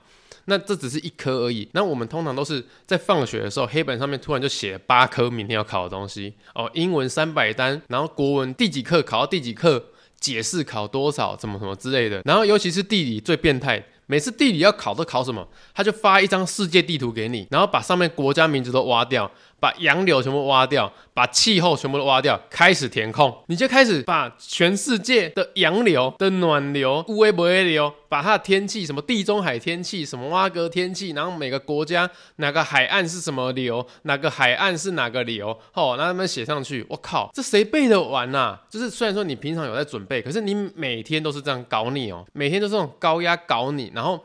[0.47, 1.69] 那这只是一科而已。
[1.75, 9.91] 那我们通常都是在放学的时候，黑板上面突然就写八科明天要考的东西哦，英文三百单，然后国文第几课考到第几课。
[10.23, 19.29] 解释考多少，怎么什么之类的，然后尤其是地理最变态，每次地理要考都考什么，他就发一张世界地图给你，然后把上面国家名字都挖掉。
[19.63, 38.63] 把洋流全部挖掉，把气候全部都挖掉，开始填空，你就开始把全世界的洋流的暖流、乌维博流，把它的天气，什么地中海天气，什么挖格天气，然后每个国家哪个海岸是什么流，哪个海岸是哪个流，哦，那他们写上去，我靠，这谁背得完呐、啊？
[38.69, 44.19] 就是虽然说你平常有在准备，可是你每天都是这样搞你哦，每天都是这种高压搞你，然后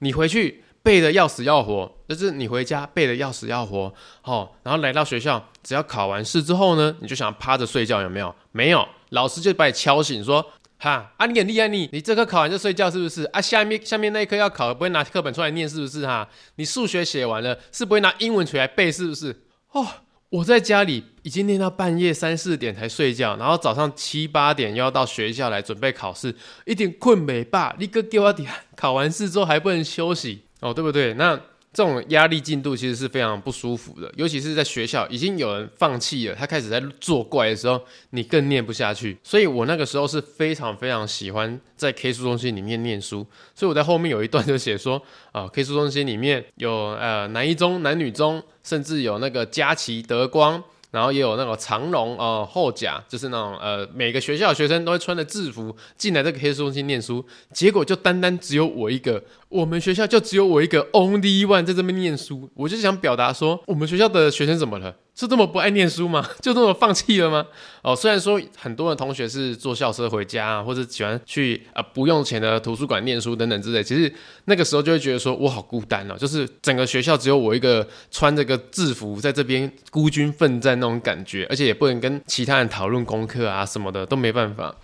[0.00, 0.62] 你回去。
[0.82, 3.92] 背得要死要活，就是你回家背得要死要活，
[4.24, 8.34] 哦，然后来到学校，只要考完试之后呢，你就想趴着睡觉，有没有？
[8.50, 10.44] 没有，老师就把你敲醒，说，
[10.78, 13.22] 哈，啊，你很厉害，你，你这科考完就睡觉是不是？
[13.26, 16.04] 啊，下面下面那一科要考，不会拿课本出来念是不是？
[16.04, 19.44] 哈，你数学写完了，是不会拿英文出来背是不是？
[19.70, 19.86] 哦，
[20.30, 30.42] 我在家里已经念到半夜三四点才睡觉，然后早上七八点又要到学校来准备考试，一点困没罢，你个给我点，考完试之后还不能休息。
[30.62, 31.12] 哦，对不对？
[31.14, 31.38] 那
[31.72, 39.16] 这种压力进度其实是非常不舒服的，尤其是在学校已经有人放弃了，他开始在作怪的时候，你更念不下去。
[39.24, 50.62] 所以我那个时候是非常非常喜欢在 K 书中心里面念书，所以我在后面有一段就写说 啊，K 书中心里面有呃男一中、男女中，甚至有那个佳琪、德光。
[50.92, 64.94] 然后也有那个长龙呃，后甲就是那种呃，每个学校的学生都会穿着制服进来这个黑书中心念书，结果就单单只有我一个，我们学校就只有我一个 only one 在这边念书，我就想表达说，我们学校的学生怎么了？
[65.14, 66.26] 是这么不爱念书吗？
[66.40, 67.46] 就这么放弃了吗？
[67.82, 74.12] 哦，虽然说很多的同学是坐校车回家啊，或者喜欢去啊、不用钱的图书馆念书等等之类，其实
[74.46, 84.74] 那个时候就会觉得说我好孤单哦，就是整个学校只有我一个穿着个制服在这边孤军奋战那种感觉，而且也不能跟其他人讨论功课啊什么的都没办法。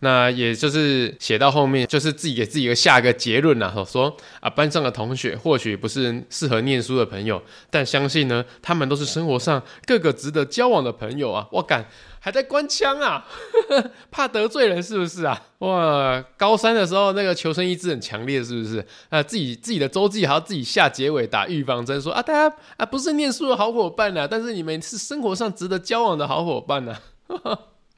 [0.00, 11.48] 那也就是写到后面，就是自己给自己下一个结论啦，说啊，班上的同学或许不是适合念书的朋友，但相信呢，他们都是生活上各个值得交往的朋友啊。
[11.50, 11.84] 我敢
[12.20, 13.26] 还在官腔啊，
[14.12, 15.42] 怕得罪人是不是啊？
[15.58, 18.86] 哇，高三的时候那个求生意志很强烈，是不是？
[19.08, 27.00] 啊，自己自己的周记还要自己下结尾打预防针，说啊，大家啊不是念书的好伙伴啊，但是你们是生活上值得交往的好伙伴啊。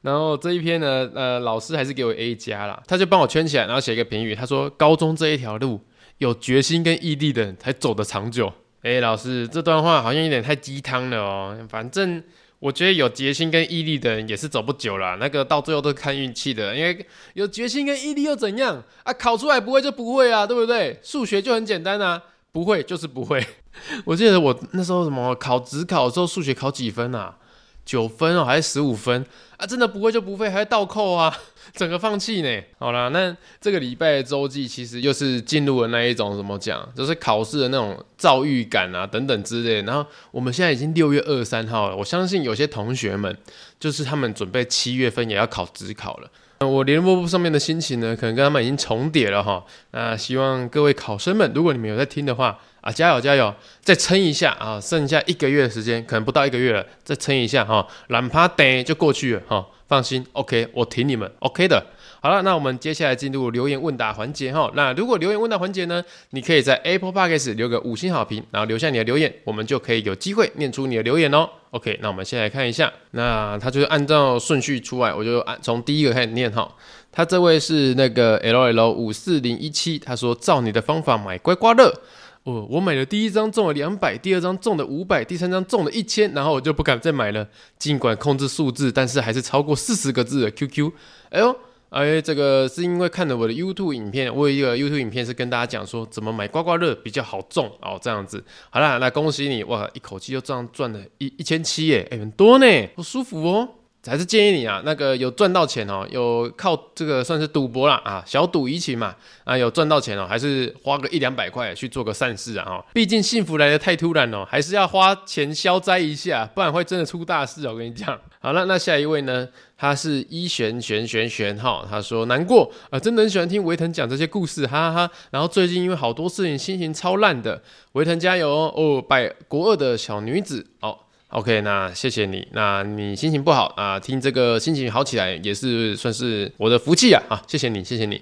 [0.01, 5.79] 然后这一篇呢，呃，老师还是给我 A 加啦，他就帮我圈起来，然后写一个评语，他说：高中这一条路，
[6.17, 8.51] 有决心跟毅力的人才走得长久。
[8.81, 11.67] 哎，老师，这段话好像有点太鸡汤了哦。
[11.69, 12.23] 反正
[12.57, 19.13] 我觉得有决心跟毅力的人也是走不久啦，那个到最后都是看运气的，因为有决心跟毅力又怎样啊？
[19.13, 20.99] 考出来不会就不会啊，对不对？
[21.03, 23.45] 数学就很简单啊，不会就是不会。
[24.05, 27.37] 我记得我那时候什么考指考的时候，数学考几分啊？
[27.85, 29.25] 九分哦，还是十五分？
[29.57, 31.35] 啊，真的不会就不会，还要倒扣啊，
[31.75, 32.61] 整个放弃呢。
[32.79, 39.81] 好啦，那这个礼拜的周记其实又是进入了那一种怎么讲，就是考试的那种躁郁感啊等等之类。
[39.83, 43.37] 然后我们现在已经六月二十三号了，我相信有些同学们
[43.79, 46.29] 就是他们准备七月份也要考职考了。
[46.61, 49.63] 我联络簿上面的心情呢，可能跟他们已经重叠了哈。
[49.91, 59.65] 那希望各位考生们，如果你们有在听的话啊，加油加油，再撑一下啊，剩下一个月的时间，可能不到一个月了，再撑一下哈，懒趴等就过去了哈。
[59.87, 61.85] 放心，OK，我挺你们，OK 的。
[62.21, 64.71] 好了，那我们接下来进入留言问答环节哈。
[64.73, 71.49] 那如果留言问答环节呢，你可以在 Apple Podcast 留个五星好评，然后留下你的留言，我们就可以有机会念出你的留言哦。
[71.71, 76.73] OK，那我们先来看一下，那他就是按照顺序出来，我就按从第一个开始念哈。
[77.11, 81.93] 他这位是那个 LL 五四零一七，他说照你的方法买刮刮乐，
[82.43, 87.47] 哦，我买了第一张中了两百，第二张中了五百，第三张中了一千，然后我就不敢再买了。
[87.77, 90.91] 尽管控制数字，但是还是超过四十个字的 QQ。
[91.29, 91.55] 哎呦。
[91.91, 98.41] 哎，这个是因为看了我的 YouTube 影片，我有一个 YouTube 影片是跟大家讲说怎么买刮刮乐比较好中哦，这样子。
[98.69, 103.67] 好啦，那恭喜你哇，一口气就这样赚了一一千七耶，哎，很多呢，好舒服哦。
[104.05, 112.85] 还是建议你啊，那个有赚到钱哦，有靠这个算是赌博啦啊，小赌怡情嘛啊，有赚到钱哦，还是花个一两百块去做个善事啊哈。
[112.93, 117.73] 毕竟幸福来得太突然哦，还是要花钱消灾一下，不然会真的出大事哦。
[117.73, 118.19] 我跟你讲。
[118.39, 119.47] 好了，那下一位呢？
[119.77, 125.13] 他是一玄玄玄玄哈，他说难过啊、真的很喜欢听维腾讲这些故事，哈哈哈。
[125.29, 127.61] 然后最近因为好多事情，心情超烂的，
[127.93, 130.97] 维腾加油哦，哦，百国二的小女子哦。
[131.31, 132.45] OK，那谢谢你。
[132.51, 137.23] 那你心情不好啊，听这个心情好起来也是算是我的福气啊。
[137.29, 138.21] 啊，谢谢你，谢谢你。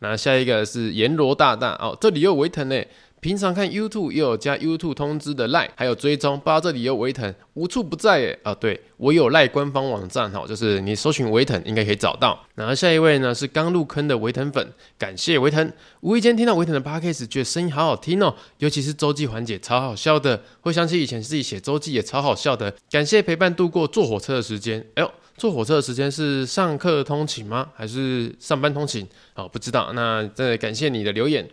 [0.00, 2.82] 那下一个是阎罗大大哦，这里又维腾呢。
[3.22, 8.52] 平常看 YouTube 又有加 YouTube 通知的 Line，还有追踪，不知道这里有维腾无处不在耶啊！
[8.52, 12.44] 对，我有 Line 官方网站哈，就是你搜寻维腾应该可以找到。
[12.56, 15.72] 然后下一位呢是刚入坑的维腾粉，感谢维腾。
[16.00, 22.74] 无意间听到维腾的 Podcast，觉得声音好好听哦，尤其是周记环节超好笑的，会想起以前自己写周记也超好笑的。
[22.90, 24.84] 感谢陪伴度过坐火车的时间。
[24.96, 27.68] 哎呦，坐火车的时间是上课通勤吗？
[27.76, 29.06] 还是上班通勤？
[29.36, 29.92] 哦，不知道。
[29.92, 31.48] 那真的感谢你的留言。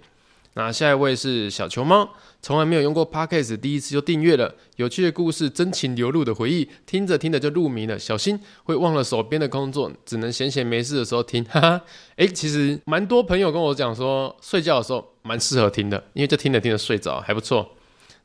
[0.60, 2.10] 那下一位是小球猫，
[2.42, 4.54] 从来没有用过 Podcast，第一次就订阅了。
[4.76, 7.98] 有趣的故事，真情流露的回忆，听着听着就入迷了。
[7.98, 11.42] 小心会忘了手边的工作，只能闲闲没事的时候听。
[11.46, 11.82] 哈哈，
[12.18, 17.78] 哎，其实蛮多朋友跟我讲说，睡觉的时候蛮适合听的，因为就听着听着睡着，还不错。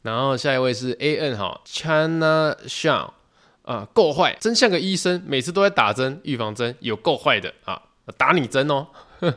[0.03, 3.11] 然后下一位是 A N 哈，China Shaw
[3.63, 7.81] 啊，够坏，真像个医生，每次都在打针，预防针，有够坏的啊，
[8.19, 8.89] 打你针哦。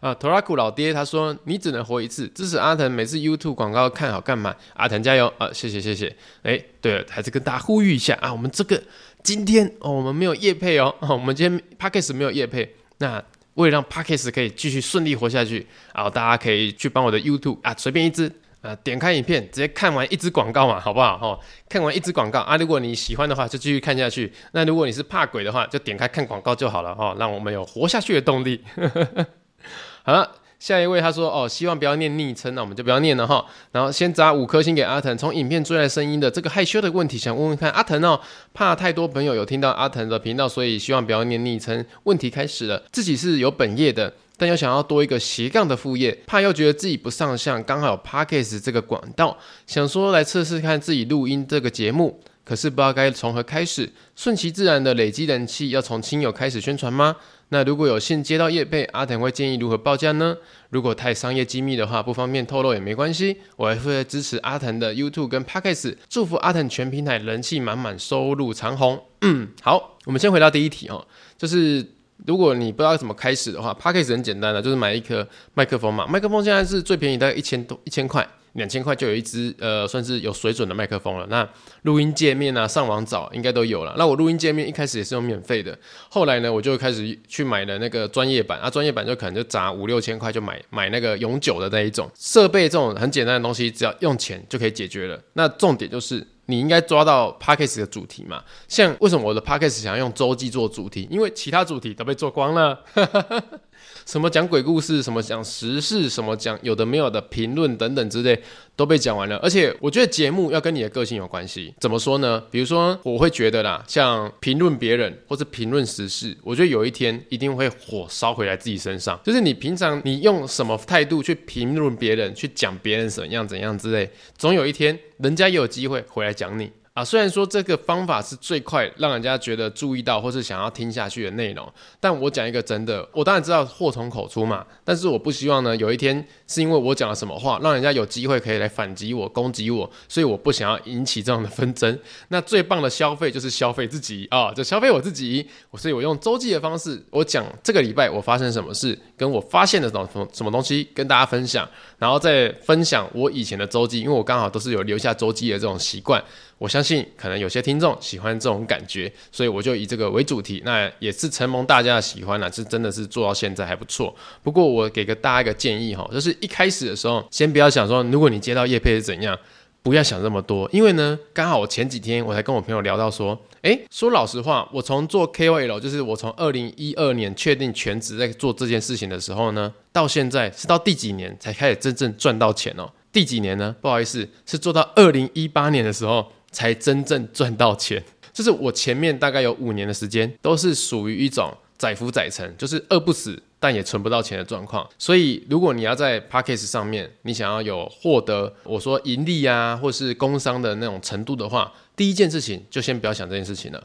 [0.00, 5.50] 呵呵啊，托拉库老爹他说，你只能活一次，支持阿腾，每次 YouTube 广告看好看满，阿腾加油啊！
[5.52, 6.14] 谢谢谢谢。
[6.42, 8.82] 哎，对了，还是跟大家呼吁一下啊，我们这个
[9.22, 13.22] 今天哦，我们没有夜配哦，我们今天 Podcast 没有夜配，那
[13.54, 18.30] 为了让 Podcast 可以继续顺利活下去，啊大家可以去帮我的 YouTube 啊，随便一支
[18.60, 21.18] 啊，点开影片直接看完一支广告嘛，好不好？
[21.22, 28.62] 哦，看完一支广告啊，如果你喜欢的话就继续看下去，那如果你是怕鬼的话，就点开看广告就好了哦，让我们有活下去的动力。
[30.04, 33.44] 好了，下一位他说哦，希望不要念昵称，那我们就不要念了哈。
[33.72, 38.20] 然后先砸五颗星给阿腾，从影片追来声音的这个害羞的问题，想问问看阿腾哦，
[38.54, 41.84] 怕太多朋友有听到阿腾的频道，所以希望不要念昵称。
[42.04, 57.16] 问题开始了，自己是有本业的，但又想要多一个斜杠的副业，怕又觉得自己不上相，刚好有 Podcast 这个管道，想说来测试看自己录音这个节目，可是不知道该从何开始，顺其自然的累积人气，要从亲友开始宣传吗？
[57.50, 60.36] 那如果有幸接到业配，阿腾会建议如何报价呢？
[60.70, 69.00] 如果太商业机密的话，不方便透露也没关系，我还会支持阿腾的 YouTube 跟 Podcast，祝福阿腾全平台人气满满，收入长虹。
[69.20, 71.06] 嗯，好，我们先回到第一题哦，
[71.38, 71.86] 就是
[72.26, 78.26] 如果你不知道怎么开始的话，Podcast 很简单的，就是买一颗麦克风嘛，麦克风现在是最便宜，大概一千多一千块。
[78.56, 81.26] 两千块就有一支呃，算是有水准的麦克风了。
[81.30, 81.48] 那
[81.82, 83.94] 录音界面啊，上网找应该都有了。
[83.96, 85.78] 那我录音界面一开始也是用免费的，
[86.10, 95.20] 后来呢，我就开始去买了那个专业版啊，专业版就可能就砸五六千块就买买那个永久的那一种设备，这种很简单的东西，只要用钱就可以解决了。
[95.34, 98.42] 那重点就是你应该抓到 p a c k a g e 的主题嘛。
[98.66, 101.06] 像为什么我的 p a c k a g e 想要用周记做主题？
[101.10, 102.80] 因为其他主题都被做光了。
[104.06, 108.40] 什么讲鬼故事，什么讲时事，什么讲有的没有的评论等等之类，
[108.76, 109.36] 都被讲完了。
[109.38, 111.74] 而且我觉得节目要跟你的个性有关系。
[111.80, 112.40] 怎么说呢？
[112.50, 119.18] 比如说，我会觉得啦，像评论别人或者评论时事，我觉得有一天一定会火烧回来自己身上。
[119.24, 126.70] 就是你平常你用什么态度去评论别人，去讲别人怎样怎样之类，总有一天人家也有机会回来讲你。
[126.96, 127.04] 啊。
[127.04, 131.70] 虽然说这个方法是最快让人家觉得注意到或是想要听下去的内容，
[132.00, 141.96] 但我讲一个真的，我当然知道祸从口出嘛，但是我不希望呢有一天是因为我讲了什么话，让人家有机会可以来反击我、攻击我，所以我不想要引起这样的纷争。
[142.28, 145.46] 那最棒的消费就是消费自己啊，就消费我自己。
[145.74, 151.68] 所以我用周记的方式，我讲这个礼拜我发生什么事，跟我发现的什么什么东西跟大家分享，
[151.98, 156.22] 然后再分享我以前的周记，因为我刚好都是有留下周记的这种习惯。
[156.58, 164.14] 我相信可能有些听众喜欢这种感觉，所以我就以这个为主题，那也是承蒙大家的喜欢了，是真的是做到现在还不错。
[164.42, 169.38] 不过我给个大家一个建议哈，就是一开始的时候，先不要想说，如果你接到业配是怎样。
[169.82, 182.90] 不要想这么多，因为呢，刚好我前几天我才跟我朋友聊到说，诶，说老实话，我从做 KOL，就是我从二零一二年确定全职在做这件事情的时候呢，到现在是到第几年才开始真正赚到钱哦？
[183.12, 183.76] 第几年呢？
[183.80, 188.02] 不好意思，是做到二零一八年的时候才真正赚到钱。
[188.32, 193.42] 就是我前面大概有五年的时间都是属于一种载浮载沉，就是饿不死。
[193.58, 203.82] 但也存不到钱的状况，所以如果你要在 p a c k a g e 上面，你想要有获得我说盈利啊，或是工商的那种程度的话，第一件事情就先不要想这件事情了，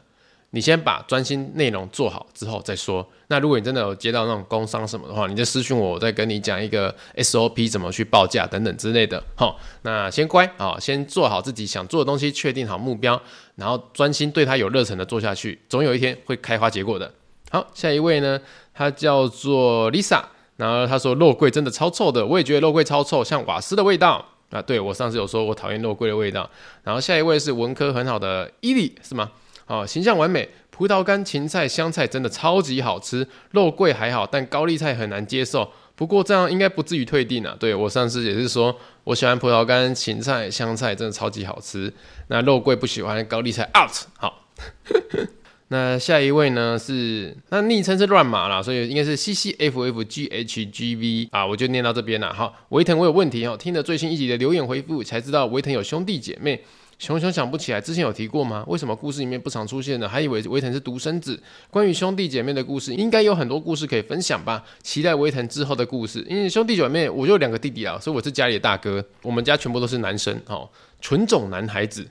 [0.52, 3.06] 你先把专心内容做好之后再说。
[3.28, 9.22] 那如果你真的有接到那种工商什么的话，你就私信我，我再跟你讲一个 SOP 怎么去报价等等之类的。
[9.34, 13.20] 好，那先乖啊，先做好自己想做的东西，确定好目标，
[13.56, 17.10] 然后专心对它有热忱的做下去，总有一天会开花结果的。
[17.50, 18.40] 好，下一位呢？
[18.74, 20.22] 他叫做 Lisa，
[20.56, 24.60] 然后他说肉桂真的超臭的，我也觉得肉桂超臭，像瓦斯的味道啊。
[24.60, 26.48] 对，我上次有说我讨厌肉桂的味道。
[26.82, 29.30] 然后下一位是文科很好的伊利，是吗？
[29.72, 35.66] 哦，形象完美，葡萄干、芹菜、香菜真的超级好吃，肉桂还好，但高丽菜很难接受。
[35.94, 37.56] 不过这样应该不至于退订啊。
[37.58, 41.90] 对，我上次也是说我喜欢葡萄干、芹菜、香菜真的超级好吃，
[42.28, 43.90] 那肉桂不喜欢，高丽菜 out。
[44.18, 44.46] 好。
[45.68, 52.30] 那下一位呢是那昵称是乱码啦，所以应该是 C C F F G H G V 啊，我就念到这边了。
[52.34, 56.62] 好，维腾，我有问题哦，听了最新一集的留言回复才知道维腾有兄弟姐妹，
[57.02, 58.64] 熊熊想不起来之前有提过吗？
[58.68, 60.08] 为什么故事里面不常出现呢？
[60.08, 61.36] 还以为维腾是独生子。
[61.68, 64.62] 关于兄弟姐妹的故事，应该有很多故事可以分享吧？
[64.84, 66.24] 期待维腾之后的故事。
[66.30, 69.04] 因为兄弟姐妹，我就两个弟弟啊，所以我是家里的大哥。
[69.22, 72.06] 我们家全部都是男生哦，纯种男孩子。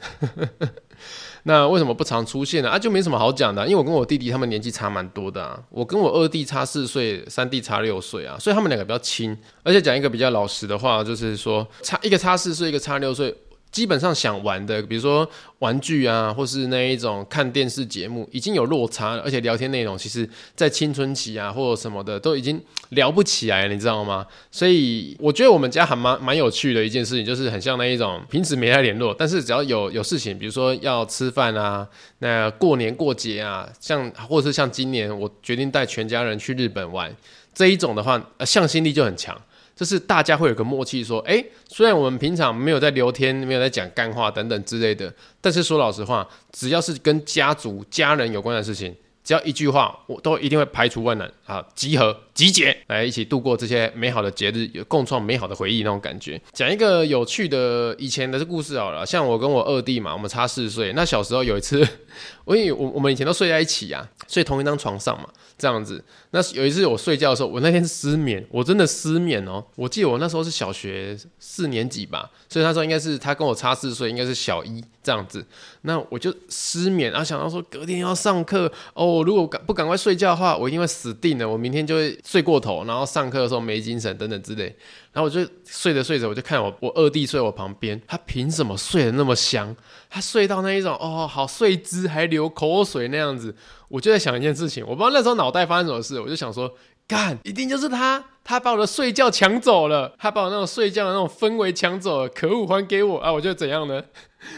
[1.44, 2.70] 那为什么不常出现呢？
[2.70, 9.38] 啊，就没什么好讲的，因为我跟我弟弟他们年纪差蛮多的啊，我跟我二弟差四岁，三弟差六岁啊，所以他们两个比较亲。
[9.64, 13.34] 而且讲一个比较老实的话，就是说差一个差四岁，一个差六岁。
[13.72, 15.28] 基本上想玩的，比如说
[15.60, 24.26] 玩具啊，或是那一种看电视节目，已经有落差了，而且聊天内容其实，在青春期啊或者什么的，都已经聊不起来，你知道吗？
[24.52, 31.88] 所以我觉得我们家还蛮蛮有趣的一件事情，就是很像那一种平时没来联络，但是只要有有事情，比如说要吃饭啊，
[32.20, 37.16] 那过年过节啊，像或者是像今年我决定带全家人去日本玩，
[37.54, 39.40] 这一种的话，呃，向心力就很强。
[39.82, 45.12] 就是大家会有个默契，说，诶，虽然我们平常没有在聊天，没有在讲干话等等之类的，
[45.42, 51.28] 但是说老实话，只要是跟家族、家人有关的事情，只要一句话，我都一定会排除万难。
[51.48, 56.42] 啊，集合、集结，来一起度过这些美好的节日，有共创美好的回忆那种感觉。
[56.54, 61.88] 讲一个有趣的以前的故事好了，像我跟我二弟嘛，我们差四岁，那小时候有一次，
[62.46, 65.30] 我以我我们以前都睡在一起啊，睡同一张床上嘛。
[65.58, 69.64] 这样子，那有一次我睡觉的时候，我那天失眠，我真的失眠哦。
[69.76, 75.46] 我记得我那时候是小学四年级吧，所以那时候应该是他跟我差四岁，应该是小一这样子。
[75.82, 84.74] 那我就失眠，然后想到说隔天要上课哦，如果赶不赶快睡觉的话，我一定会死定了，我明天就会睡过头，然后上课的时候没精神等等之类。
[85.12, 89.76] 然后我就睡着睡着，我就看我我二弟睡我旁边，他凭什么睡得那么香？
[90.10, 93.54] 他睡到那一种哦，好睡姿还流口水那样子，
[93.90, 96.74] 我就在想一件事情，我不知道那时候脑袋发生什么事，我就想说，
[97.06, 103.34] 干，一定就是他，他把我的睡觉抢走了，他把我那种睡觉的那种氛围抢走了，可恶，还给我啊！
[103.34, 104.02] 我就怎样呢？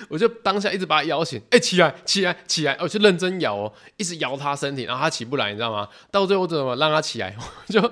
[0.10, 2.78] 我就当下一直把他摇醒，哎、起来，起来，起来！
[2.80, 5.88] 我就认真摇哦，一直摇他身体，然后他起不来，你知道吗？
[6.12, 7.36] 到最后怎么让他起来？
[7.68, 7.92] 我就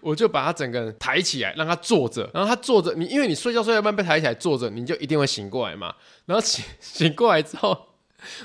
[0.00, 5.94] 我就把他整个人抬起来，让他坐着，然后他坐着，你因为你睡觉睡到一半被抬起来坐着，你就一定会醒过来嘛。
[6.26, 7.88] 然后醒醒过来之后，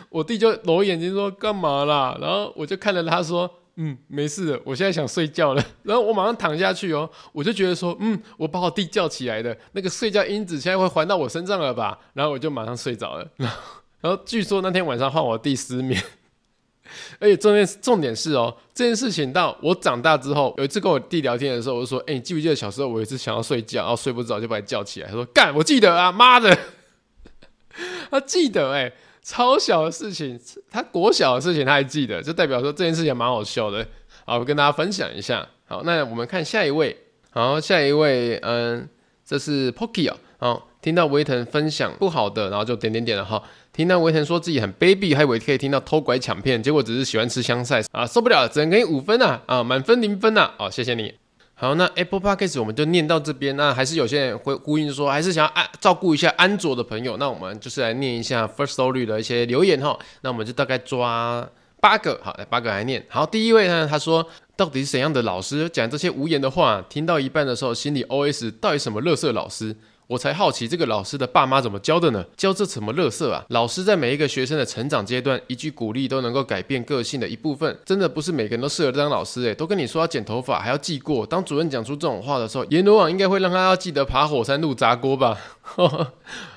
[0.09, 2.17] 我弟就揉眼睛说干嘛啦？
[2.21, 3.59] 然后我就看着他说。
[3.77, 5.63] 嗯，没事的，我现在想睡觉了。
[5.83, 11.99] 然后我马上躺下去哦，我就觉得说，嗯，我把我弟叫起来的那个睡觉因子现在会还到我身上了吧？
[12.13, 13.27] 然后我就马上睡着了。
[13.35, 13.57] 然后，
[13.99, 16.01] 然后据说那天晚上换我弟失眠，
[17.19, 25.07] 而且重点重点是哦，这件事情到我长大之后，有一次跟我弟聊天的时候，我就说，哎，你记不记得小时候我有一次想要睡觉，然后睡不着就把你叫起来？
[25.07, 26.57] 他说，干，我记得啊，妈的，
[28.09, 28.93] 他记得哎。
[29.25, 33.85] 超小的事情，他国小的事情他还记得，就代表说这件事情蛮好笑的。
[34.23, 35.47] 好，我跟大家分享一下。
[35.65, 36.95] 好，那我们看下一位。
[37.31, 38.87] 好，下一位，嗯，
[39.25, 40.15] 这是 Pocky 啊。
[40.37, 43.41] 好，听到维腾分享不好的，然后就点点点了哈。
[43.73, 50.53] 听到维腾说自己很卑鄙，还以为可以听到偷拐抢骗，结果只是喜欢吃香菜啊，受不了，只能给你五分啊啊，满分零分啊。
[50.57, 51.24] 好，谢谢你。
[51.55, 53.55] 好，那 Apple Podcast 我们就念到这边。
[53.55, 59.97] 那还是有些人会呼应说，还是想要安照顾一下安卓的朋友，那我们就是来念一下 First Story 的一些留言哈。
[60.21, 61.49] 那我们就大概抓
[61.79, 63.05] 八个，好，来八个来念。
[63.09, 64.27] 好，第一位呢，他说。
[64.57, 66.81] 到底是怎样的老师讲这些无言的话？
[66.87, 69.75] 听到一半的时候，心里 OS：到底什么乐色老师？
[70.07, 72.23] 我才好奇，这个老师的爸妈怎么教的呢？
[72.37, 73.43] 教这什么乐色啊？
[73.49, 77.75] 老师在每一个学生的成长阶段，一句鼓励都能够改变个性的一部分。
[77.83, 81.25] 真的不是每个人都适合当老师诶，都跟你说要剪头发，还要记过。
[81.25, 85.37] 当主任讲出这种话的时候，阎罗王应该会让他要记得爬火山路砸锅吧？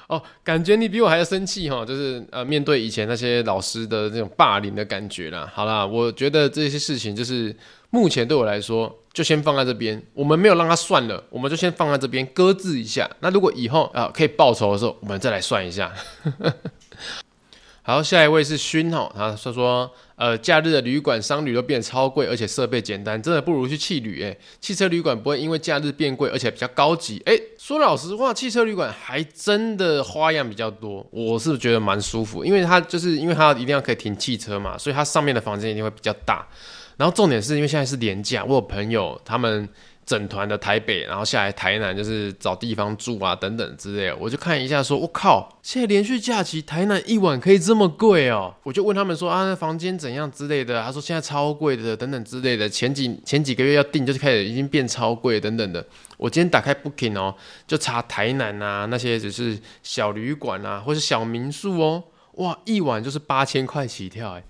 [0.09, 5.51] 哦，感觉你比我还要生气哈，就是呃，面对以前那些老师的这种霸凌的感觉啦。
[5.55, 7.55] 好啦，我觉得这些事情就是
[7.91, 10.03] 目前对我来说，就先放在这边。
[10.13, 13.09] 我们没有让他算了，我们就先放在这边搁置一下。
[13.21, 15.93] 那如果以后啊、可以报仇的时候，我们再来算一下。
[17.83, 24.21] 好，下一位是勋哈，他说说，呃，假日的旅馆、商旅都变得超贵，而且设备简单，真的不如去汽旅。
[24.23, 27.23] 诶，汽车旅馆不会因为假日变贵，而且比较高级。
[27.25, 36.47] 诶，说老实话，汽车旅馆还真的花样比较多，我是觉得蛮舒服，因为它就是因为它一定要可以停汽车嘛，所以它上面的房间一定会比较大。
[36.99, 39.67] 然后重点是因为现在是连假，我有朋友他们。
[40.09, 44.17] 整团的台北，然后下来台南，就是找地方住啊，等等之类的。
[44.17, 48.55] 我就看一下，说，我靠，现在连续假期台南一晚可以这么贵哦！
[48.63, 50.83] 我就问他们说啊，那房间怎样之类的。
[50.83, 52.67] 他说现在超贵的，等等之类的。
[52.67, 55.85] 前几前几个月要订，就是开始已经变超贵，等等的。
[56.17, 57.35] 我今天打开 Booking 哦，
[57.67, 62.03] 就查台南啊那些只是小旅馆啊，或是小民宿哦，
[62.37, 64.45] 哇，一晚就是八千块起跳，哎，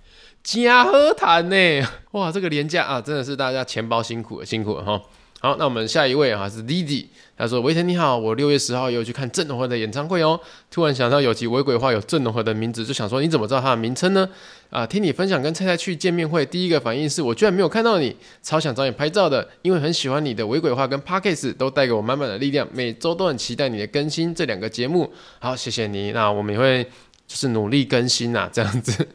[0.50, 1.56] 假好谈呢！
[2.12, 4.98] 哇，这个廉价啊，真的是大家钱包辛苦了，辛苦了哈。
[5.40, 7.04] 好，那我们下一位啊是 Lily，
[7.36, 10.40] 他说：“维腾你好，我六月十号有去看郑容和的演唱会哦。
[10.70, 14.26] 突然想到有集《微鬼话》有郑容和的名字，就想说你怎么知道他的名称呢？
[14.70, 25.12] 啊，听你分享跟蔡蔡去见面会，第一个反应是我居然没有看到你，超想找你拍照的，因为很喜欢你的《微鬼话》跟 Podcast 都带给我满满的力量，每周都很期待你的更新这两个节目。
[25.40, 26.86] 好，谢谢你，那我们也会
[27.28, 29.06] 就是努力更新啊， 这样子。”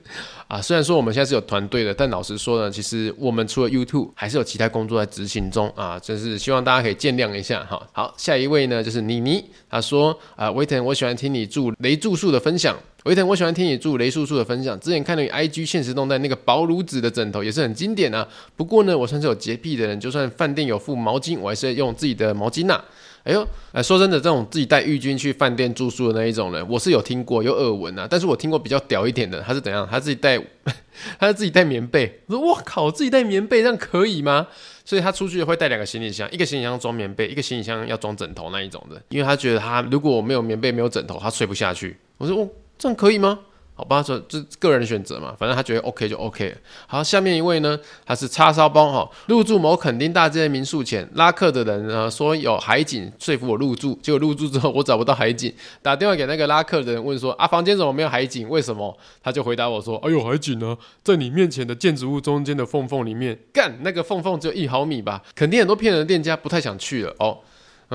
[0.47, 7.81] 啊，虽然说我们现在是有团队的，但老实说呢，其实我们除了 YouTube，还是有其他工作在执行中啊，就是希望大家可以见谅一下哈。
[7.91, 12.77] 好，下一位呢就是妮妮，她说啊，维腾，我喜欢听你住雷住宿的分享。
[13.05, 14.79] 维腾，我喜欢听你住雷住宿的分享。
[14.79, 18.27] 之前看到你 IG 限时动态，那个薄如纸的枕头也是很经典啊。
[18.55, 22.81] 不过呢，我算是有洁癖的人，就算饭店有附毛巾，我还是用自己的毛巾呐、
[23.23, 28.05] 哎呦，哎，说真的，这种自己带浴巾去饭店住宿的那一种人，我是有听过，有耳闻啊。
[28.09, 29.87] 但是我听过比较屌一点的，他是怎样？
[29.89, 30.37] 他自己带，
[31.17, 32.21] 他是自己带棉被。
[32.27, 34.47] 我说，哇靠，自己带棉被这样可以吗？
[34.83, 41.95] 所以他出去会带两个行李箱，一个行李箱装棉被，一个行李箱要装枕头那一种的，因为他觉得他如果我没有棉被、没有枕头，他睡不下去。
[42.17, 43.39] 我说，哦，这样可以吗？
[43.75, 46.55] 好吧，说这个人选择嘛，反正他觉得 OK 就 OK。
[46.85, 53.97] 好，下面一位呢，他是叉烧包哈，入住某垦丁大街的民宿前，拉客的人呢说有海景，说服我入住。
[54.03, 55.51] 结果入住之后，我找不到海景，
[55.81, 58.47] 打电话给那个拉客的人问说啊，房间怎么没有海景？
[58.47, 58.95] 为什么？
[59.23, 63.37] 他就回答我说，哎呦，海景呢，在你面前的建筑物中间的缝缝里面。
[63.51, 65.23] 干，那个缝缝只有一毫米吧？
[65.33, 67.39] 肯定很多骗人店家，不太想去了哦。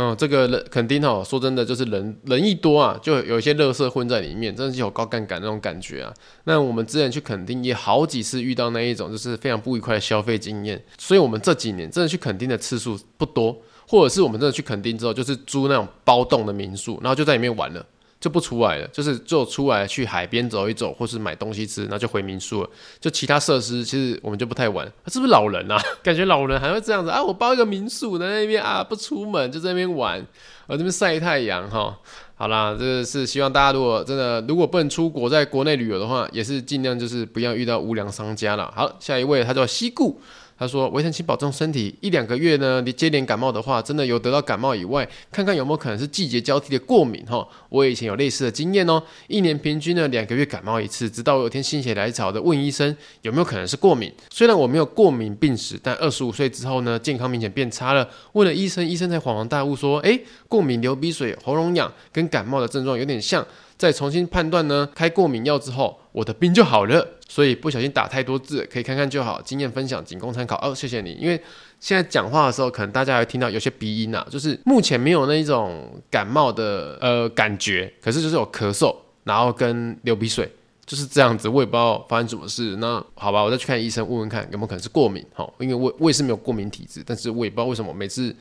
[0.01, 6.15] 嗯，这个肯肯定哈，说真的，就是人人一多啊，就有一些垃圾混在里面，真的是有高杠杆那种感觉啊。
[6.45, 10.81] 那我们之前去垦丁也好几次遇到那一种，就是非常不愉快的消费经验。
[10.99, 17.85] 所以我们这几年真的去垦丁的次数不多，或者是我们真的去垦丁之后，就是租那种包栋的民宿，然后就在里面玩了。
[18.21, 22.71] 就不出来了，就是就出来去海边走一走，或是买东西吃，然后就回民宿了。
[23.01, 24.85] 就其他设施，其实我们就不太玩。
[25.07, 25.81] 是不是老人啊？
[26.03, 27.23] 感觉老人还会这样子啊？
[27.23, 30.25] 我包一个民宿在那边啊，不出门就在那边玩，
[30.66, 31.97] 我这边晒太阳哈。
[32.35, 38.73] 好啦，这是希望大家如果真的如果不能出国，在国内旅游的话，也是尽量就是不要遇到无良商家了。
[38.75, 40.21] 好，下一位他叫西顾。
[40.59, 41.95] 他说：“维生，请保重身体。
[42.01, 47.47] 一两个月呢，你接连感冒的话，真的有得到感冒以外，看看有没有可能是季节交替的过敏哈。
[47.69, 54.13] 我以前有类似的经验哦，一年平均呢两个月感冒一次，直到我有天心血来潮的问医生有没有可能是过敏。
[54.31, 58.09] 虽然我没有过敏病史，但二十五岁之后呢，健康明显变差了。
[58.33, 63.47] 问了医生，医生才恍然大悟说：诶，过敏、流鼻水、喉咙痒，跟感冒的症状有点像。”
[63.79, 67.07] 再重新判断呢，开过敏药之后，我的病就好了。
[67.29, 69.41] 所以不小心打太多字，可以看看就好。
[69.43, 70.57] 经验分享仅供参考。
[70.57, 71.12] 哦，谢谢你。
[71.12, 71.41] 因为
[71.79, 80.51] 现在讲话的时候，可能大家会听到有些鼻音啊，就是目前没有那一种感冒的呃感觉，可是就是有咳嗽，然后跟流鼻水。
[80.87, 82.74] 就是这样子，我也不知道发生什么事。
[82.76, 85.22] 那好吧，我再去看医生，问问看有没有可能是过敏。
[85.35, 88.35] 哈，因为我我也是没有过敏体质，但是我也不知道为什么每次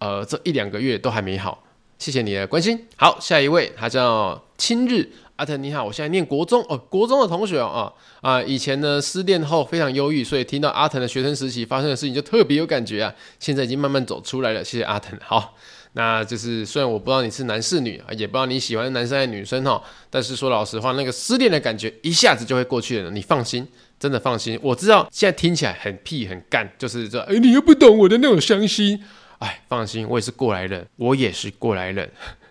[0.00, 1.62] 呃这一两个月都还没好。
[2.02, 2.76] 谢谢你的关心。
[2.96, 5.08] 好，下一位，他叫亲日。
[5.36, 13.14] 阿腾你好，我现在念国中哦，国中的同学哦啊，以前呢失恋后非常忧郁，所以听到阿腾的学生时期发生的事情就特别有感觉啊。
[13.38, 15.16] 现在已经慢慢走出来了，谢谢阿腾。
[15.24, 15.54] 好，
[15.92, 19.80] 那就是虽然我不知道你是男是女啊，也不知道你喜欢男生还是女生哈，
[20.10, 23.66] 但是说老实话，那个失恋的感觉一下子就会过去了，你放心，
[24.00, 24.58] 真的放心。
[24.60, 29.00] 我知道现在听起来很屁很干，就是这，哎，你又不懂我的那种伤心。
[29.42, 32.08] 哎，放心，我也是过来人，我也是过来人。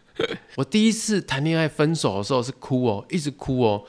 [0.55, 3.81] 我第一次谈恋爱分手的时候是哭哦，一直哭哦，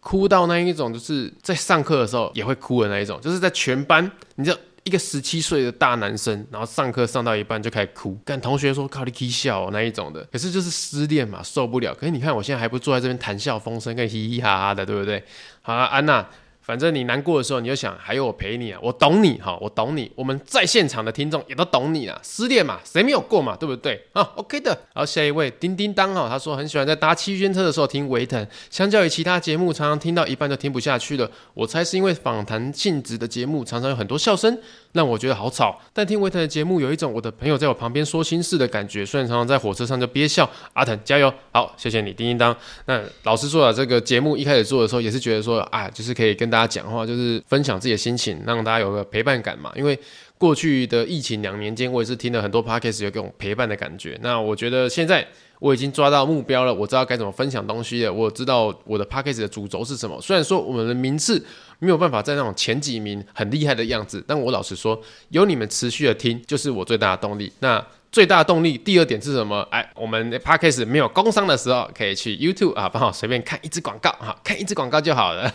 [0.00, 10.22] 哭到那一种就是在上课的时候也会哭的那一种，就是在全班，你知道一个十七岁的大男生，然后上课上到一半就开始哭，跟同学说靠你起笑哦那一种的。
[10.32, 11.94] 可是就是失恋嘛，受不了。
[11.94, 15.22] 可是你看我现在还不坐在这边谈笑风生，跟嘻嘻哈哈的，对不对？
[15.62, 16.28] 好了，安娜。
[16.68, 20.12] 反正你难过的时候，你就想还有我陪你啊，我懂你哈，我懂你。
[20.14, 24.68] 我们在现场的听众也都懂你啊，失恋嘛，谁没有过嘛，对不对啊？OK 的。
[24.92, 31.30] 然后下一位叮叮当哈，他说很喜欢在搭七圈车的时候听维腾，相较于其他节目，常常听到一半就听不下去了。
[31.54, 34.58] 我猜是因为访谈性质的节目常常有很多笑声，
[34.92, 35.80] 让我觉得好吵。
[35.94, 40.46] 但听维腾的节目有一种我的朋友在我旁边说心事的感觉，虽然常常在火车上就憋笑。
[40.74, 42.54] 阿腾加油，好，谢谢你，叮叮当。
[42.84, 46.57] 那老实说啊，这个节目一开始做的时候也是觉得说啊，就是可以跟大。
[46.58, 49.70] 大家讲话就是分享自己的心情，让大家有个陪伴感嘛。
[49.76, 49.96] 因为
[50.36, 54.18] 过去的疫情两年间，我也是听了很多 podcast，有这种陪伴的感觉。
[54.22, 55.24] 那我觉得现在
[55.60, 60.20] 我已经抓到目标了，我知道该怎么分享东西了，我知道我的 podcast 的主轴是什么。
[60.20, 61.40] 虽然说我们的名次
[61.78, 67.52] 没有办法在那种前几名很厉害的样子，但我老实说，有你们持续的听，就是我最大的动力。
[67.60, 69.60] 那最大的动力，第二点是什么？
[69.70, 75.52] 哎，我们 Podcast 没有工商的时候，可以去 YouTube 啊，帮我随便看一支广告哈，看一支广告就好了。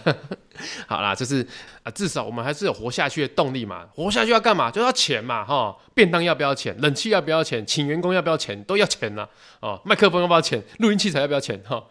[0.88, 1.46] 好啦，就是
[1.84, 3.86] 啊，至少我们还是有活下去的动力嘛。
[3.94, 4.70] 活下去要干嘛？
[4.70, 5.76] 就要钱嘛，哈。
[5.94, 6.76] 便当要不要钱？
[6.82, 7.64] 冷气要不要钱？
[7.66, 8.62] 请员工要不要钱？
[8.64, 9.28] 都要钱呐、
[9.60, 10.62] 哦，麦克风要不要钱？
[10.80, 11.60] 录音器材要不要钱？
[11.68, 11.84] 哈。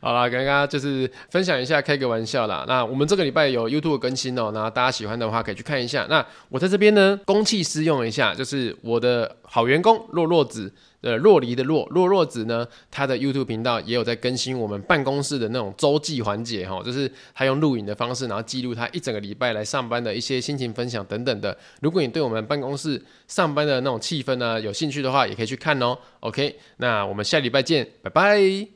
[0.00, 2.64] 好啦，刚刚就是分享一下，开个玩笑啦。
[2.68, 6.06] 那我们这个礼拜有 YouTube 更新哦，那大家喜欢的话可以去看一下。
[6.08, 10.72] 那我在这边呢，公器私用一下，就是我的好员工洛洛子。
[11.02, 21.56] 呃，若离的若，若若子呢，他的 YouTube 频道也有在更新我们办公室的那种周记环节哈，就是他用录影的方式，然后记录他一整个礼拜来上班的一些心情分享等等的。
[21.80, 25.98] 如果你对我们办公室上班的那种气氛呢有兴趣的话，也可以去看哦。
[26.20, 28.68] OK，那我们下礼拜见，拜拜。